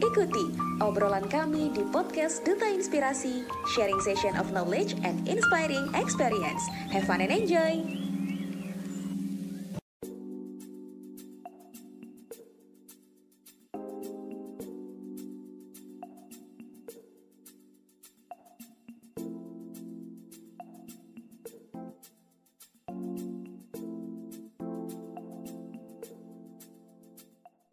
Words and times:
Ikuti 0.00 0.56
obrolan 0.80 1.28
kami 1.28 1.68
di 1.76 1.84
podcast 1.92 2.40
Duta 2.40 2.64
Inspirasi, 2.72 3.44
sharing 3.76 4.00
session 4.00 4.32
of 4.40 4.48
knowledge 4.48 4.96
and 5.04 5.20
inspiring 5.28 5.92
experience. 5.92 6.64
Have 6.88 7.04
fun 7.04 7.20
and 7.20 7.28
enjoy! 7.28 7.99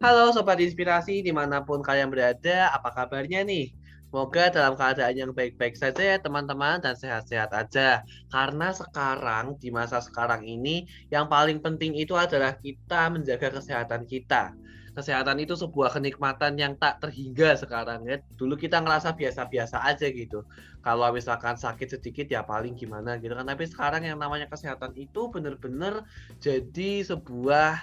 Halo 0.08 0.32
Sobat 0.32 0.56
Inspirasi 0.56 1.20
di 1.20 1.36
mana 1.36 1.60
pun 1.60 1.84
kalian 1.84 2.08
berada, 2.08 2.72
apa 2.72 2.96
kabarnya 2.96 3.44
nih? 3.44 3.76
Semoga 4.08 4.48
dalam 4.48 4.72
keadaan 4.72 5.12
yang 5.12 5.36
baik-baik 5.36 5.76
saja 5.76 6.00
ya 6.00 6.16
teman-teman 6.16 6.80
dan 6.80 6.96
sehat-sehat 6.96 7.52
aja. 7.52 8.00
Karena 8.32 8.72
sekarang, 8.72 9.60
di 9.60 9.68
masa 9.68 10.00
sekarang 10.00 10.48
ini, 10.48 10.88
yang 11.12 11.28
paling 11.28 11.60
penting 11.60 11.92
itu 11.92 12.16
adalah 12.16 12.56
kita 12.56 13.12
menjaga 13.12 13.60
kesehatan 13.60 14.08
kita. 14.08 14.56
Kesehatan 14.96 15.44
itu 15.44 15.52
sebuah 15.52 15.92
kenikmatan 15.92 16.56
yang 16.56 16.72
tak 16.80 17.04
terhingga 17.04 17.60
sekarang 17.60 18.08
ya. 18.08 18.16
Dulu 18.40 18.56
kita 18.56 18.80
ngerasa 18.80 19.12
biasa-biasa 19.12 19.84
aja 19.92 20.08
gitu. 20.08 20.40
Kalau 20.80 21.12
misalkan 21.12 21.60
sakit 21.60 22.00
sedikit 22.00 22.32
ya 22.32 22.40
paling 22.48 22.72
gimana 22.80 23.20
gitu 23.20 23.36
kan. 23.36 23.44
Tapi 23.44 23.68
sekarang 23.68 24.08
yang 24.08 24.16
namanya 24.16 24.48
kesehatan 24.48 24.96
itu 24.96 25.28
benar-benar 25.28 26.00
jadi 26.40 27.04
sebuah 27.04 27.76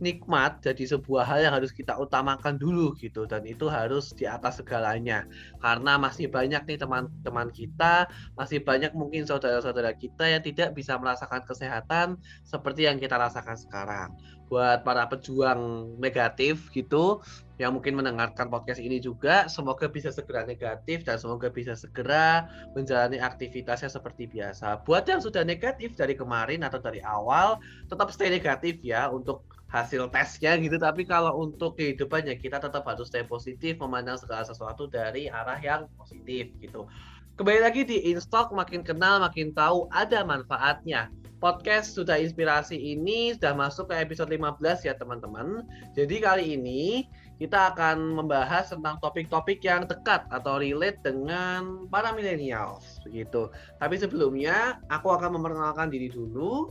nikmat 0.00 0.64
jadi 0.64 0.96
sebuah 0.96 1.28
hal 1.28 1.38
yang 1.44 1.54
harus 1.54 1.70
kita 1.70 1.94
utamakan 1.94 2.56
dulu 2.56 2.96
gitu 2.96 3.28
dan 3.28 3.44
itu 3.44 3.68
harus 3.68 4.10
di 4.16 4.24
atas 4.24 4.58
segalanya 4.58 5.28
karena 5.60 6.00
masih 6.00 6.26
banyak 6.32 6.64
nih 6.64 6.80
teman-teman 6.80 7.52
kita 7.52 8.08
masih 8.34 8.64
banyak 8.64 8.90
mungkin 8.96 9.28
saudara-saudara 9.28 9.92
kita 9.94 10.26
yang 10.26 10.42
tidak 10.42 10.72
bisa 10.72 10.96
merasakan 10.96 11.44
kesehatan 11.44 12.16
seperti 12.42 12.88
yang 12.88 12.96
kita 12.96 13.20
rasakan 13.20 13.56
sekarang 13.60 14.10
buat 14.50 14.82
para 14.82 15.06
pejuang 15.06 15.94
negatif 16.02 16.74
gitu 16.74 17.22
yang 17.62 17.76
mungkin 17.76 17.94
mendengarkan 17.94 18.50
podcast 18.50 18.82
ini 18.82 18.98
juga 18.98 19.46
semoga 19.46 19.86
bisa 19.86 20.10
segera 20.10 20.42
negatif 20.42 21.06
dan 21.06 21.20
semoga 21.22 21.52
bisa 21.52 21.78
segera 21.78 22.50
menjalani 22.74 23.22
aktivitasnya 23.22 23.92
seperti 23.92 24.26
biasa. 24.26 24.82
Buat 24.82 25.06
yang 25.06 25.20
sudah 25.22 25.46
negatif 25.46 25.94
dari 25.94 26.18
kemarin 26.18 26.66
atau 26.66 26.82
dari 26.82 26.98
awal 27.04 27.62
tetap 27.86 28.10
stay 28.10 28.32
negatif 28.32 28.82
ya 28.82 29.06
untuk 29.12 29.46
hasil 29.70 30.10
tesnya 30.10 30.58
gitu 30.58 30.76
tapi 30.82 31.06
kalau 31.06 31.38
untuk 31.38 31.78
kehidupannya 31.78 32.34
kita 32.42 32.58
tetap 32.58 32.82
harus 32.82 33.06
stay 33.06 33.22
positif 33.22 33.78
memandang 33.78 34.18
segala 34.18 34.42
sesuatu 34.42 34.90
dari 34.90 35.30
arah 35.30 35.58
yang 35.62 35.86
positif 35.94 36.50
gitu. 36.58 36.90
Kembali 37.38 37.62
lagi 37.62 37.88
di 37.88 38.12
Instock 38.12 38.52
makin 38.52 38.84
kenal 38.84 39.22
makin 39.22 39.54
tahu 39.56 39.88
ada 39.94 40.26
manfaatnya. 40.26 41.08
Podcast 41.40 41.96
sudah 41.96 42.20
inspirasi 42.20 42.76
ini 42.76 43.32
sudah 43.32 43.56
masuk 43.56 43.88
ke 43.88 43.96
episode 43.96 44.28
15 44.28 44.60
ya 44.84 44.92
teman-teman. 44.92 45.64
Jadi 45.96 46.20
kali 46.20 46.52
ini 46.60 47.08
kita 47.40 47.72
akan 47.72 48.20
membahas 48.20 48.68
tentang 48.68 49.00
topik-topik 49.00 49.64
yang 49.64 49.88
dekat 49.88 50.28
atau 50.28 50.60
relate 50.60 51.00
dengan 51.00 51.88
para 51.88 52.12
millennials 52.12 53.00
begitu. 53.08 53.48
Tapi 53.80 53.96
sebelumnya 53.96 54.76
aku 54.92 55.08
akan 55.08 55.40
memperkenalkan 55.40 55.88
diri 55.88 56.12
dulu 56.12 56.68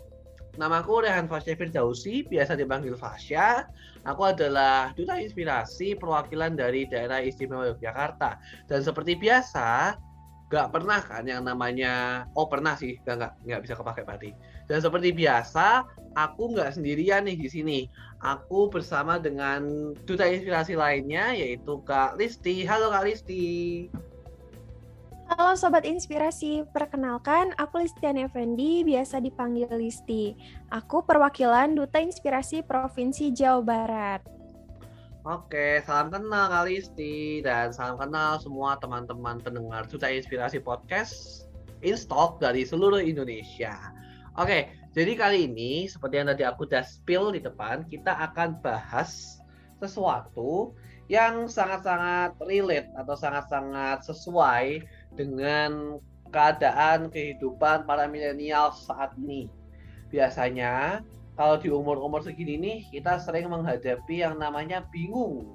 Namaku 0.60 1.08
Rehan 1.08 1.32
Fasya 1.32 1.56
Firdausi, 1.56 2.28
biasa 2.28 2.60
dipanggil 2.60 3.00
Fasya. 3.00 3.64
Aku 4.04 4.28
adalah 4.28 4.92
duta 4.92 5.16
inspirasi 5.16 5.96
perwakilan 5.96 6.60
dari 6.60 6.84
daerah 6.84 7.24
istimewa 7.24 7.72
Yogyakarta. 7.72 8.36
Dan 8.68 8.84
seperti 8.84 9.16
biasa, 9.16 9.96
nggak 10.52 10.68
pernah 10.68 11.00
kan 11.00 11.24
yang 11.24 11.48
namanya, 11.48 12.28
oh 12.36 12.52
pernah 12.52 12.76
sih, 12.76 13.00
nggak, 13.08 13.16
nggak, 13.16 13.34
nggak 13.48 13.62
bisa 13.64 13.74
kepake 13.80 14.02
berarti. 14.04 14.32
Dan 14.68 14.84
seperti 14.84 15.16
biasa, 15.16 15.88
aku 16.20 16.52
nggak 16.52 16.76
sendirian 16.76 17.24
nih 17.24 17.40
di 17.40 17.48
sini. 17.48 17.80
Aku 18.20 18.68
bersama 18.68 19.16
dengan 19.16 19.64
duta 20.04 20.28
inspirasi 20.28 20.76
lainnya, 20.76 21.32
yaitu 21.40 21.80
Kak 21.88 22.20
Listi. 22.20 22.68
Halo 22.68 22.92
Kak 22.92 23.08
Listi. 23.08 23.88
Halo 25.30 25.54
Sobat 25.54 25.86
Inspirasi, 25.86 26.66
perkenalkan 26.74 27.54
aku 27.62 27.86
Listian 27.86 28.18
Effendi, 28.18 28.82
biasa 28.82 29.22
dipanggil 29.22 29.70
Listi. 29.78 30.34
Aku 30.74 31.06
perwakilan 31.06 31.78
Duta 31.78 32.02
Inspirasi 32.02 32.66
Provinsi 32.66 33.30
Jawa 33.30 33.62
Barat. 33.62 34.22
Oke, 35.30 35.86
salam 35.86 36.10
kenal 36.10 36.50
Kak 36.50 36.66
Listi 36.66 37.46
dan 37.46 37.70
salam 37.70 38.02
kenal 38.02 38.42
semua 38.42 38.82
teman-teman 38.82 39.38
pendengar 39.38 39.86
Duta 39.86 40.10
Inspirasi 40.10 40.66
Podcast 40.66 41.46
Instock 41.86 42.42
dari 42.42 42.66
seluruh 42.66 42.98
Indonesia. 42.98 43.78
Oke, 44.34 44.74
jadi 44.98 45.14
kali 45.14 45.46
ini 45.46 45.86
seperti 45.86 46.26
yang 46.26 46.34
tadi 46.34 46.42
aku 46.42 46.66
udah 46.66 46.82
spill 46.82 47.30
di 47.38 47.46
depan, 47.46 47.86
kita 47.86 48.18
akan 48.18 48.58
bahas 48.66 49.38
sesuatu 49.78 50.74
yang 51.10 51.50
sangat-sangat 51.50 52.38
relate 52.46 52.94
atau 52.94 53.18
sangat-sangat 53.18 54.06
sesuai 54.06 54.86
dengan 55.14 55.98
keadaan 56.30 57.10
kehidupan 57.10 57.86
para 57.90 58.06
milenial 58.06 58.74
saat 58.74 59.14
ini. 59.18 59.50
Biasanya 60.10 61.02
kalau 61.38 61.56
di 61.58 61.70
umur-umur 61.72 62.22
segini 62.22 62.60
nih 62.60 62.80
kita 62.92 63.22
sering 63.22 63.50
menghadapi 63.50 64.22
yang 64.22 64.38
namanya 64.38 64.86
bingung 64.90 65.46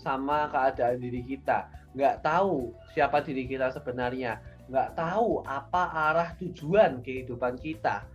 sama 0.00 0.50
keadaan 0.50 0.98
diri 0.98 1.22
kita. 1.22 1.70
Nggak 1.94 2.26
tahu 2.26 2.74
siapa 2.92 3.22
diri 3.22 3.46
kita 3.46 3.70
sebenarnya. 3.70 4.42
Nggak 4.66 4.98
tahu 4.98 5.44
apa 5.46 5.82
arah 6.10 6.28
tujuan 6.40 7.04
kehidupan 7.04 7.60
kita. 7.62 8.06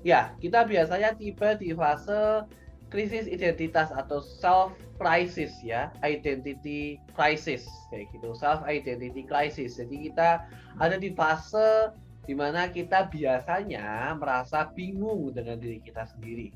Ya, 0.00 0.32
kita 0.40 0.64
biasanya 0.64 1.12
tiba 1.12 1.52
di 1.60 1.76
fase 1.76 2.48
krisis 2.90 3.30
identitas 3.30 3.94
atau 3.94 4.18
self 4.20 4.74
crisis 4.98 5.54
ya, 5.62 5.94
identity 6.02 6.98
crisis 7.14 7.64
kayak 7.88 8.10
gitu, 8.12 8.34
self 8.34 8.60
identity 8.66 9.24
crisis. 9.24 9.78
Jadi 9.78 10.10
kita 10.10 10.44
ada 10.82 10.98
di 10.98 11.14
fase 11.14 11.94
di 12.26 12.34
mana 12.36 12.68
kita 12.68 13.08
biasanya 13.08 14.14
merasa 14.18 14.68
bingung 14.74 15.32
dengan 15.32 15.56
diri 15.56 15.80
kita 15.80 16.04
sendiri. 16.10 16.52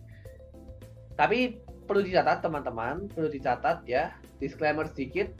Tapi 1.14 1.62
perlu 1.86 2.02
dicatat 2.02 2.42
teman-teman, 2.42 3.06
perlu 3.14 3.30
dicatat 3.30 3.86
ya, 3.86 4.12
disclaimer 4.42 4.90
sedikit, 4.90 5.30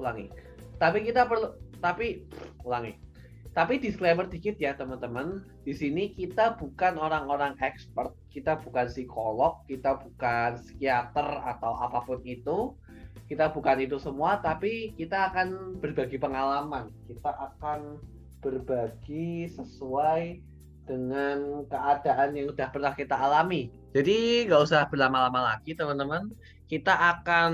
ulangi. 0.00 0.32
Tapi 0.80 1.04
kita 1.04 1.28
perlu, 1.28 1.52
tapi 1.84 2.24
ulangi 2.64 3.09
tapi 3.50 3.82
disclaimer 3.82 4.30
dikit 4.30 4.54
ya 4.62 4.78
teman-teman, 4.78 5.42
di 5.66 5.74
sini 5.74 6.14
kita 6.14 6.54
bukan 6.54 6.94
orang-orang 6.94 7.58
expert, 7.58 8.14
kita 8.30 8.54
bukan 8.62 8.86
psikolog, 8.86 9.58
kita 9.66 9.98
bukan 9.98 10.54
psikiater 10.62 11.26
atau 11.42 11.74
apa 11.74 11.98
pun 12.06 12.22
itu. 12.22 12.78
Kita 13.26 13.50
bukan 13.50 13.78
itu 13.82 13.98
semua, 13.98 14.38
tapi 14.42 14.94
kita 14.94 15.30
akan 15.30 15.78
berbagi 15.82 16.18
pengalaman. 16.18 16.90
Kita 17.06 17.30
akan 17.30 17.98
berbagi 18.42 19.50
sesuai 19.50 20.42
dengan 20.86 21.66
keadaan 21.70 22.34
yang 22.34 22.50
sudah 22.54 22.70
pernah 22.70 22.94
kita 22.94 23.14
alami. 23.14 23.70
Jadi 23.94 24.46
nggak 24.46 24.62
usah 24.62 24.86
berlama-lama 24.90 25.54
lagi 25.54 25.74
teman-teman. 25.74 26.30
Kita 26.66 26.94
akan 27.18 27.52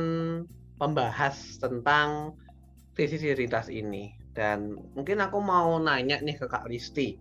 membahas 0.77 1.57
tentang 1.57 2.37
krisis 2.97 3.21
identitas 3.21 3.69
ini 3.69 4.16
dan 4.37 4.77
mungkin 4.93 5.19
aku 5.25 5.41
mau 5.41 5.81
nanya 5.81 6.21
nih 6.21 6.37
ke 6.37 6.47
Kak 6.47 6.69
Listi. 6.69 7.17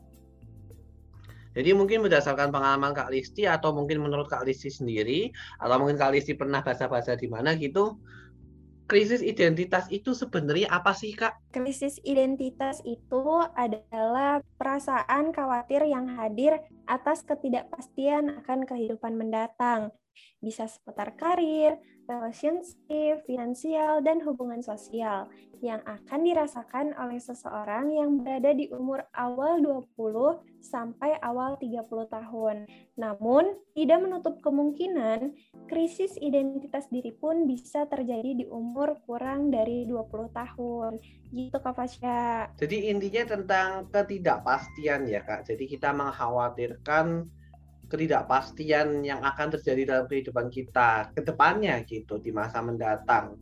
Jadi 1.55 1.71
mungkin 1.71 2.03
berdasarkan 2.03 2.51
pengalaman 2.51 2.91
Kak 2.91 3.15
Listi 3.15 3.47
atau 3.47 3.71
mungkin 3.71 4.03
menurut 4.03 4.27
Kak 4.27 4.43
Listi 4.43 4.67
sendiri 4.67 5.31
atau 5.63 5.79
mungkin 5.79 5.95
Kak 5.95 6.11
Listi 6.11 6.35
pernah 6.35 6.59
baca-baca 6.59 7.15
di 7.15 7.31
mana 7.31 7.55
gitu, 7.55 7.95
krisis 8.91 9.23
identitas 9.23 9.87
itu 9.87 10.11
sebenarnya 10.11 10.67
apa 10.67 10.91
sih 10.91 11.15
Kak? 11.15 11.55
Krisis 11.55 12.03
identitas 12.03 12.83
itu 12.83 13.23
adalah 13.55 14.43
perasaan 14.59 15.31
khawatir 15.31 15.87
yang 15.87 16.11
hadir 16.19 16.59
atas 16.91 17.23
ketidakpastian 17.23 18.43
akan 18.43 18.67
kehidupan 18.67 19.15
mendatang 19.15 19.95
bisa 20.39 20.69
seputar 20.69 21.15
karir, 21.17 21.79
relationship, 22.05 23.25
finansial, 23.25 24.01
dan 24.05 24.21
hubungan 24.21 24.61
sosial 24.61 25.29
yang 25.63 25.81
akan 25.87 26.21
dirasakan 26.21 26.93
oleh 26.99 27.17
seseorang 27.17 27.89
yang 27.89 28.21
berada 28.21 28.53
di 28.53 28.69
umur 28.69 29.01
awal 29.15 29.57
20 29.63 30.61
sampai 30.61 31.17
awal 31.23 31.57
30 31.57 31.81
tahun. 32.11 32.69
Namun, 32.99 33.57
tidak 33.73 33.99
menutup 34.05 34.35
kemungkinan 34.45 35.33
krisis 35.65 36.13
identitas 36.21 36.85
diri 36.93 37.15
pun 37.15 37.49
bisa 37.49 37.89
terjadi 37.89 38.43
di 38.43 38.45
umur 38.45 38.99
kurang 39.09 39.49
dari 39.49 39.89
20 39.89 40.29
tahun. 40.29 41.01
Gitu 41.33 41.57
Kak 41.57 41.73
Fasya. 41.73 42.53
Jadi 42.61 42.93
intinya 42.93 43.23
tentang 43.35 43.89
ketidakpastian 43.89 45.09
ya 45.09 45.25
Kak. 45.25 45.49
Jadi 45.49 45.65
kita 45.65 45.91
mengkhawatirkan 45.91 47.25
ketidakpastian 47.95 49.07
yang 49.07 49.23
akan 49.23 49.55
terjadi 49.55 49.81
dalam 49.87 50.05
kehidupan 50.11 50.51
kita 50.51 51.15
ke 51.15 51.23
depannya 51.23 51.79
gitu 51.87 52.19
di 52.19 52.35
masa 52.35 52.59
mendatang. 52.59 53.39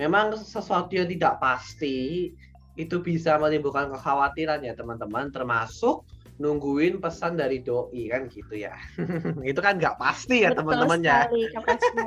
memang 0.00 0.32
sesuatu 0.32 0.96
yang 0.96 1.04
tidak 1.04 1.36
pasti 1.36 2.32
itu 2.80 2.96
bisa 3.04 3.36
menimbulkan 3.36 3.92
kekhawatiran 3.92 4.64
ya 4.64 4.72
teman-teman. 4.72 5.28
Termasuk 5.28 6.08
nungguin 6.40 6.96
pesan 6.96 7.36
dari 7.36 7.60
doi 7.60 8.08
kan 8.08 8.26
gitu 8.32 8.56
ya. 8.56 8.72
Itu 9.50 9.60
kan 9.60 9.76
nggak 9.76 10.00
pasti 10.00 10.48
ya 10.48 10.56
teman-teman 10.56 11.04
ya. 11.04 11.28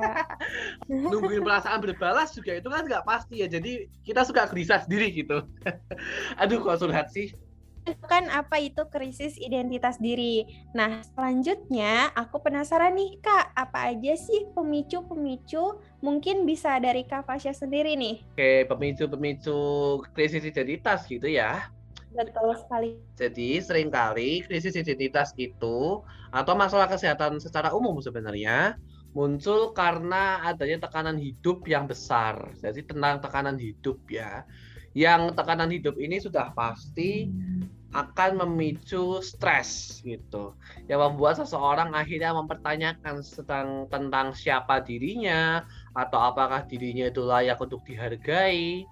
nungguin 0.89 1.45
perasaan 1.45 1.80
berbalas 1.86 2.33
juga 2.33 2.57
itu 2.57 2.66
kan 2.66 2.89
nggak 2.89 3.06
pasti 3.06 3.45
ya. 3.45 3.48
Jadi 3.48 3.86
kita 4.01 4.25
suka 4.25 4.50
gelisah 4.50 4.81
sendiri 4.81 5.13
gitu. 5.13 5.45
Aduh 6.42 6.66
kok 6.66 6.81
surhat 6.81 7.13
sih 7.13 7.31
kan 8.06 8.30
apa 8.34 8.58
itu 8.62 8.82
krisis 8.90 9.38
identitas 9.38 10.02
diri. 10.02 10.46
Nah, 10.74 11.06
selanjutnya 11.14 12.10
aku 12.18 12.42
penasaran 12.42 12.98
nih 12.98 13.22
Kak, 13.22 13.54
apa 13.54 13.94
aja 13.94 14.14
sih 14.18 14.50
pemicu-pemicu 14.54 15.82
mungkin 16.02 16.50
bisa 16.50 16.82
dari 16.82 17.06
Kak 17.06 17.30
Fasya 17.30 17.54
sendiri 17.54 17.94
nih? 17.94 18.26
Oke, 18.34 18.66
pemicu-pemicu 18.66 19.58
krisis 20.18 20.46
identitas 20.46 21.06
gitu 21.06 21.30
ya. 21.30 21.70
Betul 22.16 22.56
sekali. 22.56 22.96
Jadi 23.20 23.60
sering 23.60 23.92
kali 23.92 24.40
krisis 24.48 24.74
identitas 24.80 25.36
itu 25.36 26.00
atau 26.32 26.54
masalah 26.56 26.88
kesehatan 26.88 27.38
secara 27.44 27.76
umum 27.76 28.00
sebenarnya 28.00 28.80
muncul 29.16 29.72
karena 29.72 30.44
adanya 30.44 30.88
tekanan 30.88 31.20
hidup 31.20 31.64
yang 31.68 31.88
besar. 31.88 32.52
Jadi 32.60 32.84
tentang 32.88 33.20
tekanan 33.24 33.60
hidup 33.60 34.00
ya. 34.08 34.44
Yang 34.96 35.36
tekanan 35.36 35.72
hidup 35.72 35.96
ini 36.00 36.24
sudah 36.24 36.56
pasti 36.56 37.28
akan 37.95 38.44
memicu 38.44 39.24
stres 39.24 40.03
gitu. 40.03 40.51
Yang 40.92 41.00
membuat 41.00 41.39
seseorang 41.39 41.95
akhirnya 41.95 42.36
mempertanyakan 42.36 43.24
tentang 43.24 43.88
tentang 43.88 44.27
siapa 44.36 44.83
dirinya 44.83 45.63
atau 45.95 46.19
apakah 46.19 46.68
dirinya 46.68 47.07
itu 47.07 47.24
layak 47.24 47.56
untuk 47.63 47.80
dihargai. 47.88 48.83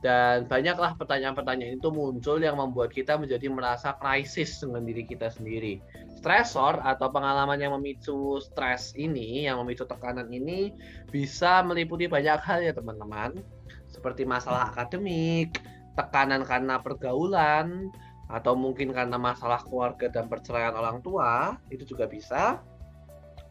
Dan 0.00 0.44
banyaklah 0.46 0.94
pertanyaan-pertanyaan 1.00 1.80
itu 1.80 1.88
muncul 1.88 2.36
yang 2.38 2.60
membuat 2.60 2.92
kita 2.92 3.16
menjadi 3.16 3.48
merasa 3.48 3.96
krisis 3.96 4.60
dengan 4.60 4.84
diri 4.84 5.08
kita 5.08 5.32
sendiri. 5.32 5.80
Stresor 6.20 6.80
atau 6.84 7.08
pengalaman 7.10 7.58
yang 7.58 7.72
memicu 7.80 8.38
stres 8.44 8.92
ini 8.94 9.48
yang 9.48 9.60
memicu 9.64 9.88
tekanan 9.88 10.28
ini 10.28 10.72
bisa 11.08 11.64
meliputi 11.64 12.06
banyak 12.06 12.38
hal 12.44 12.60
ya 12.60 12.72
teman-teman. 12.76 13.40
Seperti 13.88 14.28
masalah 14.28 14.68
akademik 14.70 15.58
tekanan 15.96 16.44
karena 16.44 16.76
pergaulan 16.78 17.88
atau 18.26 18.58
mungkin 18.58 18.90
karena 18.90 19.14
masalah 19.14 19.62
keluarga 19.62 20.10
dan 20.10 20.26
perceraian 20.26 20.74
orang 20.74 20.98
tua 21.02 21.54
itu 21.70 21.86
juga 21.86 22.10
bisa. 22.10 22.58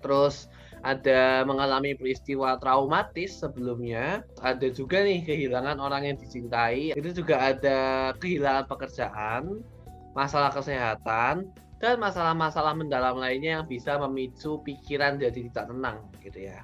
Terus 0.03 0.51
ada 0.85 1.41
mengalami 1.47 1.97
peristiwa 1.97 2.61
traumatis 2.61 3.41
sebelumnya. 3.41 4.21
Ada 4.43 4.69
juga 4.69 5.01
nih 5.01 5.25
kehilangan 5.25 5.81
orang 5.81 6.13
yang 6.13 6.17
dicintai. 6.19 6.93
Itu 6.93 7.09
juga 7.15 7.55
ada 7.55 8.11
kehilangan 8.21 8.69
pekerjaan 8.69 9.65
masalah 10.13 10.53
kesehatan 10.53 11.51
dan 11.81 11.95
masalah-masalah 11.99 12.71
mendalam 12.71 13.19
lainnya 13.19 13.59
yang 13.59 13.65
bisa 13.67 13.99
memicu 13.99 14.63
pikiran 14.63 15.19
jadi 15.19 15.51
tidak 15.51 15.65
tenang 15.73 15.97
gitu 16.23 16.47
ya. 16.47 16.63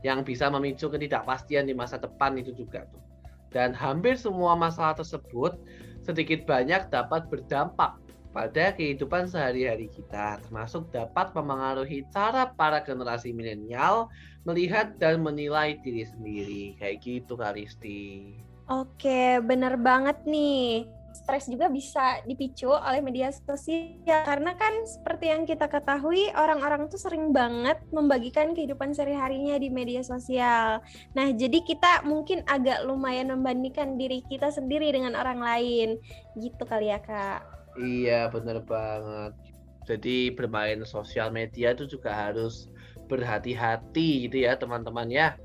Yang 0.00 0.32
bisa 0.32 0.48
memicu 0.48 0.86
ketidakpastian 0.88 1.66
di 1.66 1.74
masa 1.76 2.00
depan 2.00 2.38
itu 2.38 2.54
juga 2.56 2.86
tuh. 2.88 3.02
Dan 3.50 3.72
hampir 3.76 4.14
semua 4.14 4.54
masalah 4.54 4.96
tersebut 4.96 5.58
sedikit 6.06 6.46
banyak 6.46 6.86
dapat 6.86 7.26
berdampak 7.26 7.98
pada 8.30 8.70
kehidupan 8.76 9.26
sehari-hari 9.26 9.88
kita, 9.90 10.38
termasuk 10.44 10.92
dapat 10.92 11.32
memengaruhi 11.32 12.04
cara 12.12 12.52
para 12.52 12.84
generasi 12.84 13.32
milenial 13.32 14.12
melihat 14.44 14.94
dan 15.00 15.24
menilai 15.24 15.80
diri 15.80 16.04
sendiri. 16.04 16.62
Kayak 16.76 16.96
gitu, 17.00 17.34
Karisti. 17.34 18.36
Oke, 18.68 19.40
bener 19.40 19.80
banget 19.80 20.20
nih 20.28 20.84
stres 21.16 21.48
juga 21.48 21.72
bisa 21.72 22.20
dipicu 22.28 22.68
oleh 22.68 23.00
media 23.00 23.32
sosial 23.32 23.96
karena 24.28 24.52
kan 24.52 24.84
seperti 24.84 25.32
yang 25.32 25.48
kita 25.48 25.64
ketahui 25.66 26.28
orang-orang 26.36 26.92
tuh 26.92 27.00
sering 27.00 27.32
banget 27.32 27.80
membagikan 27.88 28.52
kehidupan 28.52 28.92
sehari-harinya 28.92 29.56
di 29.56 29.72
media 29.72 30.04
sosial. 30.04 30.84
Nah, 31.16 31.32
jadi 31.32 31.64
kita 31.64 32.04
mungkin 32.04 32.44
agak 32.44 32.84
lumayan 32.84 33.32
membandingkan 33.32 33.96
diri 33.96 34.20
kita 34.28 34.52
sendiri 34.52 34.92
dengan 34.92 35.16
orang 35.16 35.40
lain. 35.40 35.96
Gitu 36.36 36.62
kali 36.68 36.92
ya, 36.92 37.00
Kak. 37.00 37.40
Iya, 37.80 38.28
bener 38.28 38.60
banget. 38.64 39.32
Jadi 39.86 40.34
bermain 40.34 40.82
sosial 40.82 41.30
media 41.30 41.72
itu 41.72 41.86
juga 41.86 42.10
harus 42.10 42.68
berhati-hati 43.06 44.26
gitu 44.28 44.44
ya, 44.44 44.58
teman-teman 44.58 45.06
ya. 45.08 45.38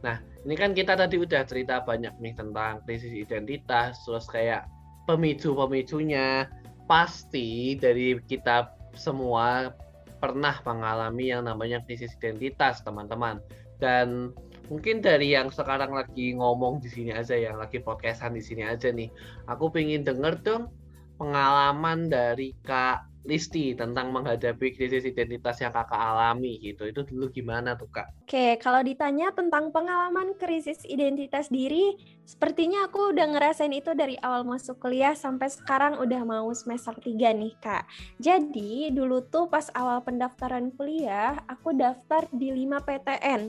Nah, 0.00 0.20
ini 0.44 0.54
kan 0.56 0.72
kita 0.72 0.96
tadi 0.96 1.16
udah 1.16 1.44
cerita 1.44 1.80
banyak 1.84 2.16
nih 2.20 2.34
tentang 2.36 2.80
krisis 2.84 3.12
identitas, 3.12 4.00
terus 4.04 4.28
kayak 4.28 4.68
pemicu-pemicunya 5.04 6.48
pasti 6.84 7.76
dari 7.80 8.16
kita 8.24 8.72
semua 8.96 9.72
pernah 10.20 10.56
mengalami 10.64 11.32
yang 11.32 11.44
namanya 11.44 11.84
krisis 11.84 12.16
identitas 12.20 12.80
teman-teman. 12.80 13.40
Dan 13.76 14.32
mungkin 14.72 15.04
dari 15.04 15.36
yang 15.36 15.52
sekarang 15.52 15.92
lagi 15.92 16.32
ngomong 16.32 16.80
di 16.80 16.88
sini 16.88 17.12
aja 17.12 17.36
yang 17.36 17.60
lagi 17.60 17.80
podcastan 17.84 18.32
di 18.32 18.40
sini 18.40 18.64
aja 18.64 18.88
nih. 18.88 19.12
Aku 19.52 19.68
pengen 19.68 20.06
denger 20.06 20.40
dong 20.40 20.72
pengalaman 21.20 22.08
dari 22.08 22.56
Kak 22.64 23.13
Listi 23.24 23.72
tentang 23.72 24.12
menghadapi 24.12 24.76
krisis 24.76 25.08
identitas 25.08 25.56
yang 25.64 25.72
kakak 25.72 25.96
alami 25.96 26.60
gitu. 26.60 26.84
Itu 26.84 27.08
dulu 27.08 27.32
gimana 27.32 27.72
tuh 27.72 27.88
kak? 27.88 28.28
Oke, 28.28 28.60
kalau 28.60 28.84
ditanya 28.84 29.32
tentang 29.32 29.72
pengalaman 29.72 30.36
krisis 30.36 30.84
identitas 30.84 31.48
diri, 31.48 31.96
sepertinya 32.28 32.84
aku 32.84 33.16
udah 33.16 33.24
ngerasain 33.32 33.72
itu 33.72 33.96
dari 33.96 34.20
awal 34.20 34.44
masuk 34.44 34.76
kuliah 34.76 35.16
sampai 35.16 35.48
sekarang 35.48 35.96
udah 36.04 36.20
mau 36.20 36.52
semester 36.52 36.92
3 37.00 37.32
nih 37.32 37.56
kak. 37.64 37.88
Jadi 38.20 38.92
dulu 38.92 39.24
tuh 39.24 39.48
pas 39.48 39.72
awal 39.72 40.04
pendaftaran 40.04 40.68
kuliah, 40.76 41.40
aku 41.48 41.72
daftar 41.72 42.28
di 42.28 42.52
5 42.52 42.84
PTN 42.84 43.40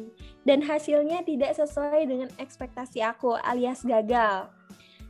dan 0.47 0.63
hasilnya 0.63 1.27
tidak 1.27 1.51
sesuai 1.51 2.07
dengan 2.07 2.31
ekspektasi 2.39 3.03
aku 3.03 3.35
alias 3.43 3.83
gagal. 3.83 4.54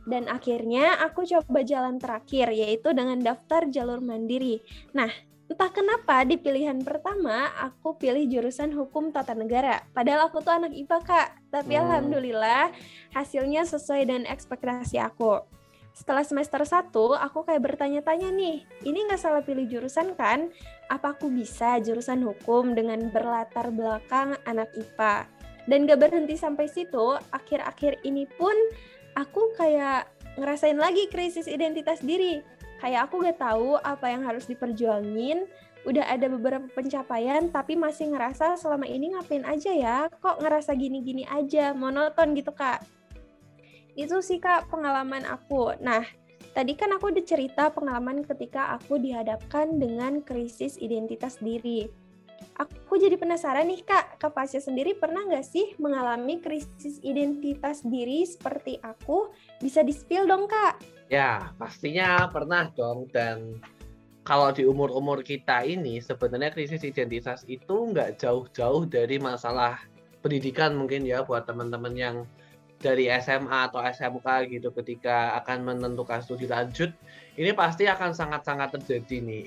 Dan 0.06 0.30
akhirnya 0.30 1.02
aku 1.02 1.26
coba 1.26 1.66
jalan 1.66 1.98
terakhir, 1.98 2.54
yaitu 2.54 2.94
dengan 2.94 3.18
daftar 3.18 3.66
jalur 3.66 3.98
mandiri. 3.98 4.62
Nah, 4.94 5.10
entah 5.50 5.70
kenapa 5.74 6.22
di 6.22 6.38
pilihan 6.38 6.78
pertama 6.86 7.50
aku 7.58 7.98
pilih 7.98 8.22
jurusan 8.30 8.70
hukum 8.70 9.10
tata 9.10 9.34
negara. 9.34 9.82
Padahal 9.90 10.30
aku 10.30 10.46
tuh 10.46 10.54
anak 10.54 10.72
IPA 10.78 10.98
kak, 11.02 11.28
tapi 11.50 11.74
hmm. 11.74 11.82
alhamdulillah 11.82 12.70
hasilnya 13.10 13.66
sesuai 13.66 14.06
dengan 14.06 14.24
ekspektasi 14.30 15.02
aku. 15.02 15.42
Setelah 15.96 16.28
semester 16.28 16.60
1, 16.60 16.92
aku 16.92 17.48
kayak 17.48 17.64
bertanya-tanya 17.72 18.28
nih, 18.28 18.68
ini 18.84 18.98
nggak 19.08 19.16
salah 19.16 19.40
pilih 19.40 19.64
jurusan 19.64 20.12
kan? 20.12 20.52
Apa 20.92 21.16
aku 21.16 21.32
bisa 21.32 21.80
jurusan 21.80 22.20
hukum 22.20 22.76
dengan 22.76 23.08
berlatar 23.08 23.72
belakang 23.72 24.36
anak 24.44 24.68
IPA? 24.76 25.24
Dan 25.66 25.88
gak 25.90 25.98
berhenti 25.98 26.38
sampai 26.38 26.70
situ, 26.70 27.18
akhir-akhir 27.34 28.06
ini 28.06 28.22
pun 28.38 28.54
aku 29.16 29.56
kayak 29.56 30.06
ngerasain 30.36 30.76
lagi 30.76 31.08
krisis 31.08 31.48
identitas 31.48 32.04
diri. 32.04 32.44
Kayak 32.76 33.08
aku 33.08 33.24
gak 33.24 33.40
tahu 33.40 33.80
apa 33.80 34.12
yang 34.12 34.28
harus 34.28 34.44
diperjuangin, 34.44 35.48
udah 35.88 36.04
ada 36.04 36.28
beberapa 36.28 36.68
pencapaian 36.76 37.48
tapi 37.48 37.72
masih 37.72 38.12
ngerasa 38.12 38.60
selama 38.60 38.84
ini 38.84 39.16
ngapain 39.16 39.48
aja 39.48 39.72
ya, 39.72 39.98
kok 40.12 40.44
ngerasa 40.44 40.76
gini-gini 40.76 41.24
aja, 41.24 41.72
monoton 41.72 42.36
gitu 42.36 42.52
kak. 42.52 42.84
Itu 43.96 44.20
sih 44.20 44.36
kak 44.36 44.68
pengalaman 44.68 45.24
aku. 45.24 45.72
Nah, 45.80 46.04
tadi 46.52 46.76
kan 46.76 46.92
aku 46.92 47.16
udah 47.16 47.24
cerita 47.24 47.72
pengalaman 47.72 48.28
ketika 48.28 48.76
aku 48.76 49.00
dihadapkan 49.00 49.80
dengan 49.80 50.20
krisis 50.20 50.76
identitas 50.76 51.40
diri 51.40 51.88
Aku 52.56 52.96
jadi 52.96 53.20
penasaran 53.20 53.68
nih 53.68 53.84
Kak, 53.84 54.16
Kak 54.16 54.32
Fasya 54.32 54.64
sendiri 54.64 54.96
pernah 54.96 55.28
nggak 55.28 55.44
sih 55.44 55.76
mengalami 55.76 56.40
krisis 56.40 56.96
identitas 57.04 57.84
diri 57.84 58.24
seperti 58.24 58.80
aku? 58.80 59.28
Bisa 59.60 59.84
di-spill 59.84 60.24
dong 60.24 60.48
Kak? 60.48 60.80
Ya, 61.12 61.52
pastinya 61.60 62.24
pernah 62.32 62.72
dong. 62.72 63.12
Dan 63.12 63.60
kalau 64.24 64.50
di 64.56 64.64
umur-umur 64.64 65.20
kita 65.20 65.68
ini 65.68 66.00
sebenarnya 66.00 66.50
krisis 66.50 66.80
identitas 66.80 67.44
itu 67.44 67.92
nggak 67.92 68.18
jauh-jauh 68.24 68.88
dari 68.88 69.20
masalah 69.20 69.76
pendidikan 70.24 70.74
mungkin 70.74 71.06
ya 71.06 71.22
buat 71.22 71.44
teman-teman 71.44 71.94
yang 71.94 72.16
dari 72.76 73.08
SMA 73.08 73.72
atau 73.72 73.80
SMK 73.80 74.52
gitu 74.52 74.68
ketika 74.74 75.38
akan 75.40 75.64
menentukan 75.64 76.20
studi 76.20 76.44
lanjut 76.44 76.92
ini 77.40 77.54
pasti 77.56 77.88
akan 77.88 78.12
sangat-sangat 78.12 78.76
terjadi 78.76 79.16
nih 79.24 79.40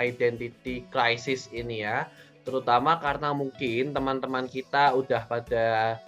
identity 0.00 0.82
crisis 0.90 1.46
ini 1.54 1.86
ya 1.86 2.10
terutama 2.42 2.98
karena 2.98 3.30
mungkin 3.30 3.94
teman-teman 3.94 4.46
kita 4.50 4.94
udah 4.94 5.22
pada 5.26 5.98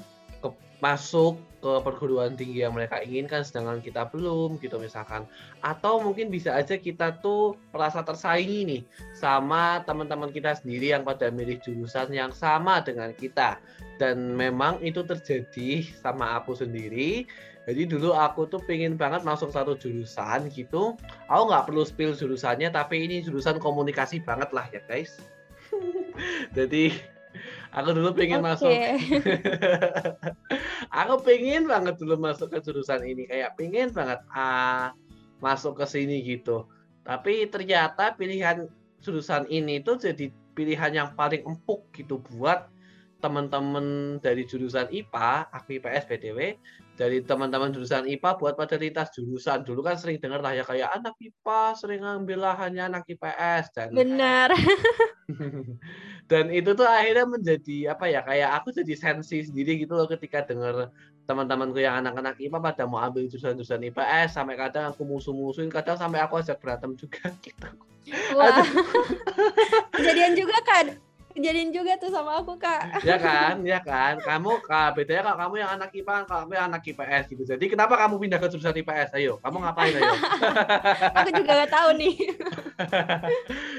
ke, 0.42 0.48
masuk 0.82 1.38
ke 1.64 1.72
perguruan 1.80 2.36
tinggi 2.36 2.60
yang 2.60 2.76
mereka 2.76 3.00
inginkan 3.00 3.40
sedangkan 3.40 3.80
kita 3.80 4.04
belum 4.12 4.60
gitu 4.60 4.76
misalkan. 4.76 5.24
Atau 5.64 6.04
mungkin 6.04 6.28
bisa 6.28 6.52
aja 6.52 6.76
kita 6.76 7.24
tuh 7.24 7.56
merasa 7.72 8.04
tersaingi 8.04 8.68
nih 8.68 8.82
sama 9.16 9.80
teman-teman 9.88 10.28
kita 10.28 10.60
sendiri 10.60 10.92
yang 10.92 11.08
pada 11.08 11.32
milih 11.32 11.56
jurusan 11.64 12.12
yang 12.12 12.28
sama 12.36 12.84
dengan 12.84 13.16
kita. 13.16 13.56
Dan 13.96 14.36
memang 14.36 14.82
itu 14.84 15.00
terjadi 15.06 15.88
sama 16.04 16.36
aku 16.36 16.52
sendiri. 16.52 17.24
Jadi 17.64 17.88
dulu 17.88 18.12
aku 18.12 18.44
tuh 18.44 18.60
pengen 18.68 19.00
banget 19.00 19.24
masuk 19.24 19.48
satu 19.48 19.72
jurusan 19.72 20.52
gitu. 20.52 21.00
Aku 21.32 21.42
nggak 21.48 21.72
perlu 21.72 21.80
spill 21.88 22.12
jurusannya 22.12 22.68
tapi 22.68 23.08
ini 23.08 23.24
jurusan 23.24 23.56
komunikasi 23.56 24.20
banget 24.20 24.52
lah 24.52 24.68
ya 24.68 24.84
guys 24.84 25.16
jadi 26.56 26.84
aku 27.74 27.88
dulu 27.94 28.14
pengen 28.14 28.40
okay. 28.40 28.48
masuk 28.48 28.70
aku 31.02 31.14
pengen 31.26 31.66
banget 31.66 31.94
dulu 31.98 32.14
masuk 32.18 32.48
ke 32.54 32.58
jurusan 32.62 33.02
ini 33.02 33.26
kayak 33.26 33.58
pengen 33.58 33.90
banget 33.90 34.20
ah, 34.30 34.94
masuk 35.42 35.78
ke 35.82 35.86
sini 35.86 36.22
gitu 36.22 36.66
tapi 37.04 37.44
ternyata 37.50 38.16
pilihan 38.16 38.70
jurusan 39.04 39.44
ini 39.52 39.84
tuh 39.84 40.00
jadi 40.00 40.32
pilihan 40.56 40.92
yang 40.94 41.08
paling 41.18 41.44
empuk 41.44 41.90
gitu 41.92 42.22
buat 42.32 42.70
teman-teman 43.24 44.20
dari 44.20 44.44
jurusan 44.44 44.92
IPA, 44.92 45.48
aku 45.48 45.80
IPS 45.80 46.04
BTW, 46.12 46.60
dari 46.94 47.18
teman-teman 47.26 47.74
jurusan 47.74 48.06
IPA 48.06 48.30
buat 48.38 48.54
pada 48.54 48.78
lintas 48.78 49.10
jurusan. 49.18 49.66
Dulu 49.66 49.82
kan 49.82 49.98
sering 49.98 50.22
dengar 50.22 50.38
lah 50.38 50.54
ya 50.54 50.62
kayak 50.62 50.94
anak 50.94 51.14
IPA 51.18 51.60
sering 51.74 52.00
ngambil 52.06 52.38
lahannya 52.38 52.82
anak 52.86 53.04
IPS 53.10 53.64
dan 53.74 53.88
Benar. 53.90 54.54
dan 56.30 56.44
itu 56.54 56.70
tuh 56.72 56.86
akhirnya 56.86 57.26
menjadi 57.26 57.90
apa 57.90 58.06
ya 58.06 58.20
kayak 58.22 58.50
aku 58.62 58.70
jadi 58.70 58.94
sensi 58.94 59.42
sendiri 59.42 59.82
gitu 59.82 59.98
loh 59.98 60.06
ketika 60.06 60.46
dengar 60.46 60.94
teman-temanku 61.26 61.82
yang 61.82 61.98
anak-anak 61.98 62.38
IPA 62.38 62.58
pada 62.62 62.84
mau 62.86 63.02
ambil 63.02 63.26
jurusan-jurusan 63.26 63.90
IPS 63.90 64.38
sampai 64.38 64.54
kadang 64.54 64.94
aku 64.94 65.02
musuh-musuhin 65.02 65.72
kadang 65.72 65.98
sampai 65.98 66.22
aku 66.22 66.38
ajak 66.38 66.62
berantem 66.62 66.94
juga 66.94 67.26
gitu. 67.44 67.68
Wah. 68.36 68.62
Kejadian 69.96 70.36
juga 70.38 70.60
kan 70.62 70.86
kejadian 71.34 71.74
juga 71.74 71.98
tuh 71.98 72.14
sama 72.14 72.38
aku 72.38 72.54
kak. 72.54 73.02
Ya 73.02 73.18
kan 73.18 73.66
ya 73.66 73.82
kan. 73.82 74.22
Kamu 74.22 74.62
kak 74.62 74.94
bedanya 74.94 75.26
kalau 75.26 75.38
kamu 75.44 75.54
yang 75.66 75.70
anak 75.74 75.90
IPA 75.90 76.14
kalau 76.30 76.40
kamu 76.46 76.52
yang 76.54 76.66
anak 76.70 76.82
IPS 76.86 77.24
gitu. 77.34 77.42
Jadi 77.42 77.64
kenapa 77.66 77.94
kamu 77.98 78.14
pindah 78.22 78.38
ke 78.38 78.46
jurusan 78.54 78.78
IPS 78.78 79.10
ayo 79.18 79.42
kamu 79.42 79.56
ngapain? 79.66 79.92
Ayo. 79.98 80.14
Aku 81.18 81.30
juga 81.34 81.52
gak 81.66 81.72
tahu 81.74 81.88
nih. 81.98 82.14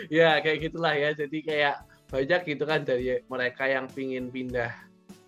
Ya 0.05 0.37
kayak 0.39 0.69
gitulah 0.69 0.93
ya. 0.93 1.15
Jadi 1.17 1.41
kayak 1.41 1.81
banyak 2.11 2.41
gitu 2.45 2.63
kan 2.69 2.85
dari 2.85 3.25
mereka 3.25 3.65
yang 3.65 3.89
pingin 3.89 4.29
pindah 4.29 4.69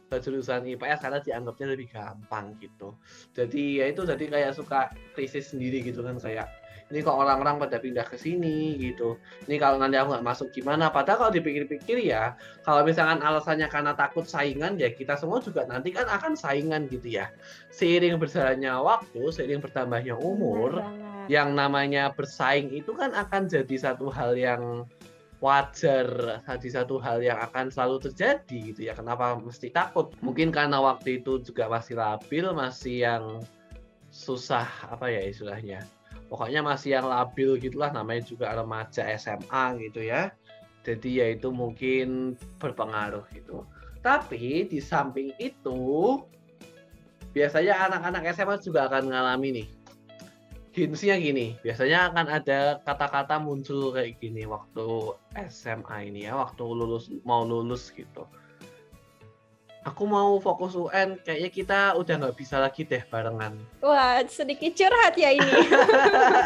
ke 0.07 0.17
jurusan 0.23 0.63
IPS 0.63 1.03
karena 1.03 1.19
dianggapnya 1.19 1.67
lebih 1.75 1.87
gampang 1.91 2.55
gitu. 2.61 2.95
Jadi 3.35 3.83
ya 3.83 3.91
itu 3.91 4.07
jadi 4.07 4.25
kayak 4.29 4.51
suka 4.55 4.91
krisis 5.17 5.51
sendiri 5.51 5.83
gitu 5.83 6.05
kan 6.05 6.15
kayak 6.21 6.47
ini 6.87 7.03
kok 7.03 7.19
orang-orang 7.19 7.59
pada 7.59 7.83
pindah 7.83 8.07
ke 8.07 8.15
sini 8.15 8.79
gitu. 8.79 9.19
Ini 9.43 9.59
kalau 9.59 9.75
nanti 9.75 9.99
aku 9.99 10.15
nggak 10.15 10.23
masuk 10.23 10.47
gimana? 10.55 10.87
Padahal 10.87 11.27
kalau 11.27 11.31
dipikir-pikir 11.35 11.99
ya 11.99 12.39
kalau 12.63 12.87
misalkan 12.87 13.19
alasannya 13.19 13.67
karena 13.67 13.91
takut 13.91 14.23
saingan 14.23 14.79
ya 14.79 14.87
kita 14.95 15.19
semua 15.19 15.43
juga 15.43 15.67
nanti 15.67 15.91
kan 15.91 16.07
akan 16.07 16.39
saingan 16.39 16.87
gitu 16.87 17.19
ya. 17.19 17.27
Seiring 17.75 18.15
berjalannya 18.15 18.71
waktu 18.79 19.19
seiring 19.19 19.59
bertambahnya 19.59 20.15
umur 20.15 20.79
yang 21.27 21.51
namanya 21.51 22.15
bersaing 22.15 22.71
itu 22.71 22.95
kan 22.95 23.11
akan 23.11 23.51
jadi 23.51 23.75
satu 23.91 24.07
hal 24.07 24.39
yang 24.39 24.87
wajar 25.43 26.39
jadi 26.47 26.81
satu 26.81 26.97
hal 27.03 27.19
yang 27.19 27.37
akan 27.43 27.67
selalu 27.67 27.99
terjadi 28.07 28.57
gitu 28.71 28.87
ya. 28.87 28.95
Kenapa 28.95 29.35
mesti 29.35 29.75
takut? 29.75 30.15
Mungkin 30.23 30.55
karena 30.55 30.79
waktu 30.79 31.19
itu 31.19 31.43
juga 31.43 31.67
masih 31.67 31.99
labil 31.99 32.47
masih 32.55 32.95
yang 33.03 33.23
susah 34.07 34.63
apa 34.87 35.11
ya 35.11 35.19
istilahnya 35.27 35.83
pokoknya 36.27 36.61
masih 36.63 36.99
yang 36.99 37.07
labil 37.07 37.55
gitulah 37.59 37.91
namanya 37.91 38.23
juga 38.27 38.51
remaja 38.53 39.07
SMA 39.15 39.63
gitu 39.89 40.03
ya. 40.03 40.31
Jadi 40.87 41.19
ya 41.19 41.25
itu 41.35 41.51
mungkin 41.51 42.39
berpengaruh 42.59 43.27
gitu. 43.35 43.67
Tapi 43.99 44.67
di 44.71 44.79
samping 44.79 45.35
itu 45.35 46.21
biasanya 47.35 47.91
anak-anak 47.91 48.31
SMA 48.31 48.55
juga 48.63 48.87
akan 48.87 49.11
mengalami 49.11 49.63
nih. 49.63 49.67
Hintsnya 50.77 51.17
gini 51.17 51.57
biasanya 51.65 52.13
akan 52.13 52.27
ada 52.29 52.77
kata-kata 52.85 53.41
muncul 53.41 53.89
kayak 53.97 54.21
gini 54.21 54.45
waktu 54.45 55.17
SMA 55.49 56.13
ini 56.13 56.29
ya 56.29 56.37
waktu 56.37 56.61
lulus 56.61 57.09
mau 57.25 57.41
lulus 57.41 57.89
gitu 57.89 58.29
aku 59.87 60.03
mau 60.03 60.35
fokus 60.43 60.75
UN 60.75 61.15
kayaknya 61.23 61.49
kita 61.49 61.79
udah 61.95 62.15
nggak 62.19 62.35
bisa 62.35 62.59
lagi 62.59 62.83
deh 62.83 62.99
barengan. 63.07 63.55
Wah 63.79 64.19
sedikit 64.27 64.75
curhat 64.75 65.15
ya 65.15 65.31
ini. 65.31 65.53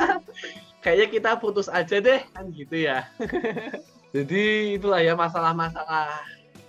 Kayaknya 0.85 1.07
kita 1.09 1.31
putus 1.41 1.65
aja 1.65 1.97
deh 1.97 2.21
kan 2.33 2.53
gitu 2.53 2.85
ya. 2.85 3.09
Jadi 4.15 4.77
itulah 4.77 5.01
ya 5.01 5.17
masalah-masalah 5.17 6.21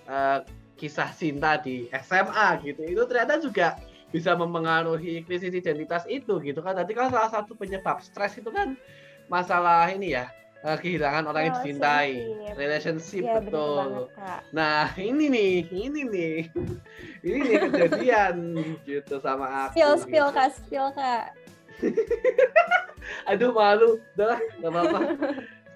uh, 0.09 0.39
kisah 0.77 1.13
cinta 1.13 1.61
di 1.61 1.89
SMA 1.93 2.47
gitu. 2.65 2.81
Itu 2.81 3.05
ternyata 3.05 3.37
juga 3.37 3.77
bisa 4.09 4.33
mempengaruhi 4.37 5.25
krisis 5.25 5.53
identitas 5.53 6.05
itu 6.09 6.41
gitu 6.41 6.61
kan. 6.65 6.77
Tadi 6.77 6.93
kan 6.97 7.13
salah 7.13 7.29
satu 7.29 7.53
penyebab 7.53 8.01
stres 8.01 8.37
itu 8.37 8.49
kan 8.49 8.73
masalah 9.29 9.89
ini 9.93 10.17
ya 10.17 10.29
uh, 10.63 10.77
kehilangan 10.79 11.23
orang 11.27 11.51
yang 11.51 11.55
dicintai. 11.59 12.11
relationship 12.53 13.23
ya, 13.25 13.41
betul. 13.43 14.07
nah 14.55 14.89
ini 14.95 15.25
nih 15.29 15.53
ini 15.69 16.01
nih. 16.07 16.35
Ini 17.23 17.39
nih 17.39 17.55
kejadian 17.71 18.35
gitu 18.83 19.15
sama 19.23 19.71
aku 19.71 19.79
spill 19.79 19.95
spill 19.95 20.27
gitu. 20.27 20.35
kak 20.35 20.49
spill 20.51 20.87
kak. 20.91 21.31
Aduh 23.31 23.55
malu. 23.55 23.95
Udah 24.19 24.35
nggak 24.59 24.71
apa-apa. 24.75 24.99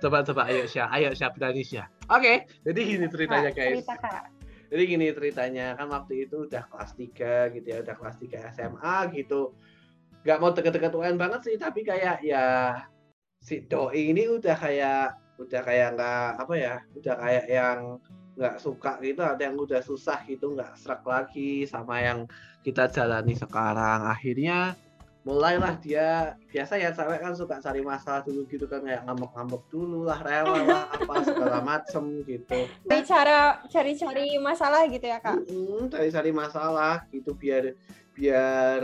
Coba 0.03 0.27
coba 0.27 0.41
ayo 0.51 0.67
Syah. 0.67 0.91
Ayo 0.91 1.15
Syah 1.15 1.32
berani 1.32 1.63
Syah. 1.63 1.88
Oke 2.12 2.20
okay, 2.20 2.36
jadi 2.67 2.79
gini 2.84 3.06
ceritanya 3.08 3.56
guys. 3.56 3.79
Cerita, 3.79 3.96
kak. 3.96 4.24
jadi 4.67 4.84
gini 4.84 5.06
ceritanya 5.15 5.65
kan 5.79 5.88
waktu 5.88 6.27
itu 6.27 6.51
udah 6.51 6.67
kelas 6.67 6.91
3 7.00 7.56
gitu 7.56 7.67
ya 7.72 7.77
udah 7.79 7.96
kelas 7.96 8.15
3 8.20 8.51
SMA 8.60 8.96
gitu. 9.15 9.56
Nggak 10.27 10.38
mau 10.44 10.51
deket-deket 10.51 10.91
UN 11.00 11.15
banget 11.15 11.48
sih 11.48 11.56
tapi 11.56 11.88
kayak 11.88 12.20
ya 12.27 12.75
si 13.48 13.63
doi 13.63 14.12
ini 14.12 14.27
udah 14.27 14.60
kayak 14.60 15.16
udah 15.39 15.62
kayak 15.63 15.96
nggak 15.96 16.30
apa 16.44 16.54
ya 16.60 16.75
udah 17.00 17.16
kayak 17.16 17.46
yang 17.48 17.80
nggak 18.36 18.60
suka 18.60 19.00
gitu 19.00 19.24
ada 19.24 19.39
yang 19.39 19.56
udah 19.56 19.80
susah 19.80 20.20
gitu 20.27 20.51
nggak 20.51 20.75
serak 20.75 21.01
lagi 21.08 21.63
sama 21.63 22.04
yang 22.04 22.27
kita 22.68 22.92
jalani 22.92 23.34
sekarang. 23.39 24.04
Akhirnya 24.04 24.75
mulailah 25.24 25.80
dia 25.80 26.36
biasa 26.51 26.80
ya 26.80 26.92
cewek 26.92 27.20
kan 27.20 27.36
suka 27.36 27.60
cari 27.60 27.84
masalah 27.84 28.24
dulu 28.24 28.48
gitu 28.48 28.63
kan 28.68 28.80
kayak 28.84 29.04
ngambek-ngambek 29.08 29.63
dulu 29.68 30.08
lah 30.08 30.20
rela 30.24 30.60
lah 30.63 30.84
apa 30.92 31.13
segala 31.27 31.60
macem 31.63 32.04
gitu. 32.27 32.68
Cari 32.84 33.04
cara 33.08 33.39
cari-cari 33.72 34.27
masalah 34.44 34.84
gitu 34.92 35.08
ya 35.08 35.24
kak? 35.24 35.39
Cari-cari 35.88 36.32
masalah 36.36 37.08
gitu 37.16 37.32
biar 37.32 37.72
biar 38.12 38.84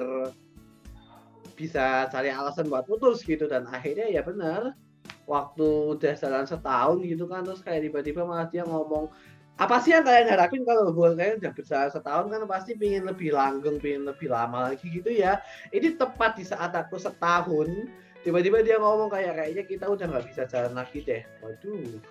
bisa 1.53 2.10
cari 2.10 2.33
alasan 2.33 2.67
buat 2.69 2.86
putus 2.89 3.22
gitu 3.22 3.45
dan 3.45 3.69
akhirnya 3.69 4.10
ya 4.10 4.25
benar 4.25 4.74
waktu 5.29 5.95
udah 5.95 6.13
jalan 6.19 6.45
setahun 6.45 6.98
gitu 7.05 7.25
kan 7.29 7.48
terus 7.48 7.63
kayak 7.63 7.88
tiba-tiba 7.88 8.27
malah 8.27 8.50
dia 8.51 8.67
ngomong 8.67 9.07
apa 9.53 9.77
sih 9.86 9.93
yang 9.93 10.01
kalian 10.01 10.33
harapin 10.33 10.65
kalau 10.65 10.89
hubungan 10.89 11.13
kalian 11.13 11.38
udah 11.38 11.53
berjalan 11.53 11.89
setahun 11.93 12.25
kan 12.25 12.41
pasti 12.50 12.74
pingin 12.74 13.05
lebih 13.05 13.38
langgeng, 13.38 13.77
pingin 13.77 14.01
lebih 14.10 14.33
lama 14.33 14.74
lagi 14.74 14.89
gitu 14.89 15.13
ya. 15.13 15.45
Ini 15.69 15.93
tepat 15.93 16.41
di 16.41 16.45
saat 16.45 16.74
aku 16.74 16.98
setahun, 16.98 17.69
tiba-tiba 18.25 18.65
dia 18.65 18.81
ngomong 18.81 19.13
kayak 19.13 19.38
kayaknya 19.38 19.63
kita 19.69 19.86
udah 19.86 20.05
nggak 20.10 20.25
bisa 20.25 20.50
jalan 20.50 20.74
lagi 20.74 21.05
deh. 21.05 21.22
Waduh, 21.45 22.01